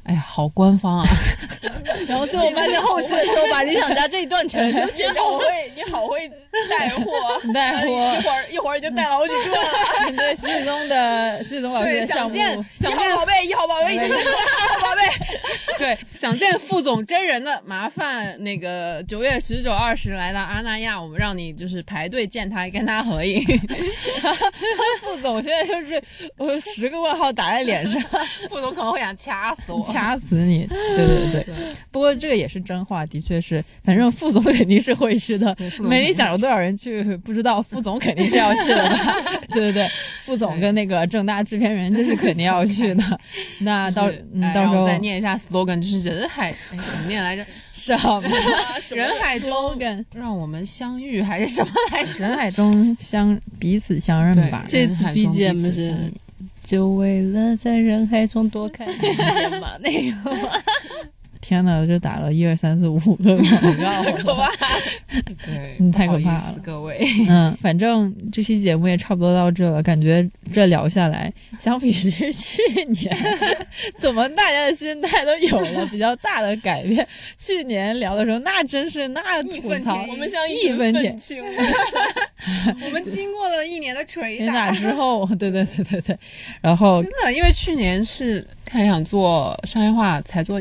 [0.05, 1.07] 哎呀，好官方啊！
[2.07, 5.45] 然后最后发现后期的时候把理想家这一段全都剪 你好会，
[5.75, 6.29] 你好会
[6.69, 7.11] 带货，
[7.53, 10.15] 带货一会儿一会儿就带了好几个了。
[10.15, 14.29] 对徐子东的徐子东老师，的项目，想见一想见号宝贝，一号宝贝已经出来了。
[15.79, 23.43] 对想见副总真人的，麻烦那个九月十九、二十来到阿那亚，我们让你就是排队见他，跟他合影。
[25.01, 26.01] 副总现在就是
[26.37, 28.01] 我十个问号打在脸上，
[28.49, 29.83] 副总可能会想掐死我。
[29.85, 30.67] 掐死你！
[30.67, 31.45] 对对对，
[31.91, 39.23] 不过这个也是真话，的确是，反正副总肯定是会去的没你想有多少人去不知道，副总肯定是要去的吧？
[39.49, 39.87] 对对对，
[40.23, 43.19] 副总跟那个正大制片人这是肯定要去的。
[43.59, 44.09] 那到
[44.53, 47.45] 到时候再念一下 slogan，就是人海，哎，怎么念来着？
[47.73, 48.21] 什么
[48.95, 49.77] 人海中？
[50.13, 52.19] 让我们相遇，还是什么来着？
[52.19, 54.65] 人海中相彼此相认吧。
[54.67, 56.11] 这次 BGM 是
[56.63, 60.49] 就为了在人海中多看一眼 嘛，那个嘛。
[61.47, 64.49] 天哪，我就打了一二三四五个广告， 可怕！
[65.45, 66.99] 对，嗯太可怕了各位。
[67.29, 73.15] 嗯，反正这期节目也差不多到这了，感觉这聊下来，相比于去年，
[73.95, 77.07] 怎么大家的心态都有了比较大的改变？
[77.37, 81.43] 去年聊的时候，那真是那吐槽，我们像义群愤填愤青，
[82.83, 86.17] 我们经过了一年的捶填打之后， 对对对对对，
[86.61, 90.59] 然后真的，因为去年是开想做商业化，才做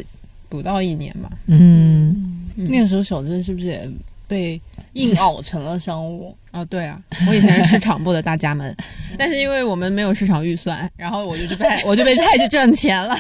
[0.55, 1.31] 不到一年嘛。
[1.47, 3.89] 嗯，那个时候小镇是不是也
[4.27, 4.61] 被
[4.95, 6.37] 硬熬成了商务？
[6.53, 8.73] 哦，对啊，我以前是市场部的大家们，
[9.19, 13.19] 但是因为我们没有市场预算，然后我就去派， 我就被派去挣钱了。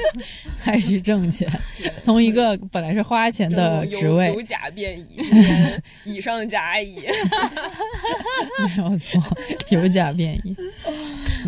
[0.62, 1.50] 派去挣钱，
[2.02, 6.96] 从一个本来是花钱的职位由，甲变乙，变乙上甲乙。
[8.58, 9.22] 没有错，
[9.70, 10.54] 有假变乙。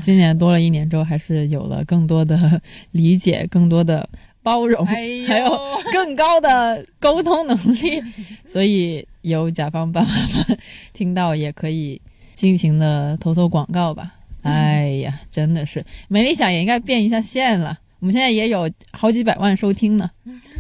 [0.00, 2.58] 今年多了一年之后，还是有了更多的
[2.92, 4.08] 理解，更多的
[4.48, 4.94] 包容，哎
[5.28, 5.58] 还有
[5.92, 8.02] 更高的沟通能力。
[8.46, 10.58] 所以有甲方爸爸们
[10.94, 12.00] 听到也可以
[12.34, 14.14] 尽情的投投广告吧。
[14.42, 17.76] 哎呀，真的是没理想也应该变一下线了。
[18.00, 20.08] 我们现在也有好几百万收听呢，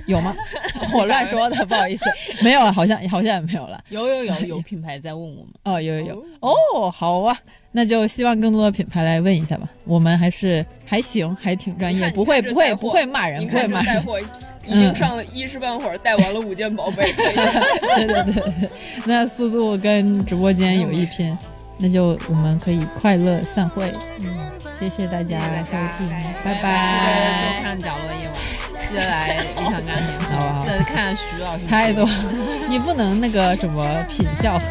[0.08, 0.34] 有吗？
[0.94, 2.04] 我乱说的，不好意思，
[2.42, 3.80] 没有了，好像好像也没有了。
[3.90, 7.36] 有有有有 品牌在问我们，哦，有有有哦，好啊，
[7.72, 9.68] 那就希望更多的品牌来问一下吧。
[9.84, 14.02] 我们还是还行，还挺专业，不会不会不会骂人，不会骂人。
[14.66, 18.68] 已经上了一时半会儿带完了五件宝贝，对对对对，
[19.06, 21.36] 那速度跟直播间有一拼，
[21.78, 23.90] 那就我们可以快乐散会。
[24.20, 24.38] 嗯，
[24.78, 26.06] 谢谢大家收听，
[26.44, 27.32] 拜拜。
[27.32, 28.36] 收看《角落夜晚》，
[28.88, 32.08] 记得来理想家庭好啊会，记得看徐老师太多，
[32.68, 34.64] 你不能那个什么品效合。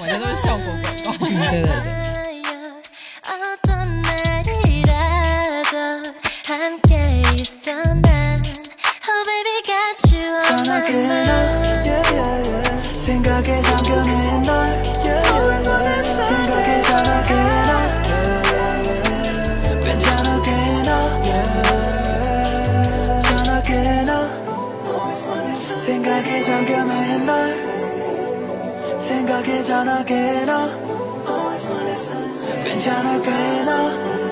[0.00, 0.64] 我这都是效果
[1.04, 1.26] 广告。
[1.28, 1.52] 嗯，
[10.82, 11.04] 对对
[14.04, 14.21] 对。
[26.52, 27.56] 잠겨 맨날.
[29.00, 30.68] 생각에 전화게 나.
[32.64, 34.31] 괜찮아 꽤나.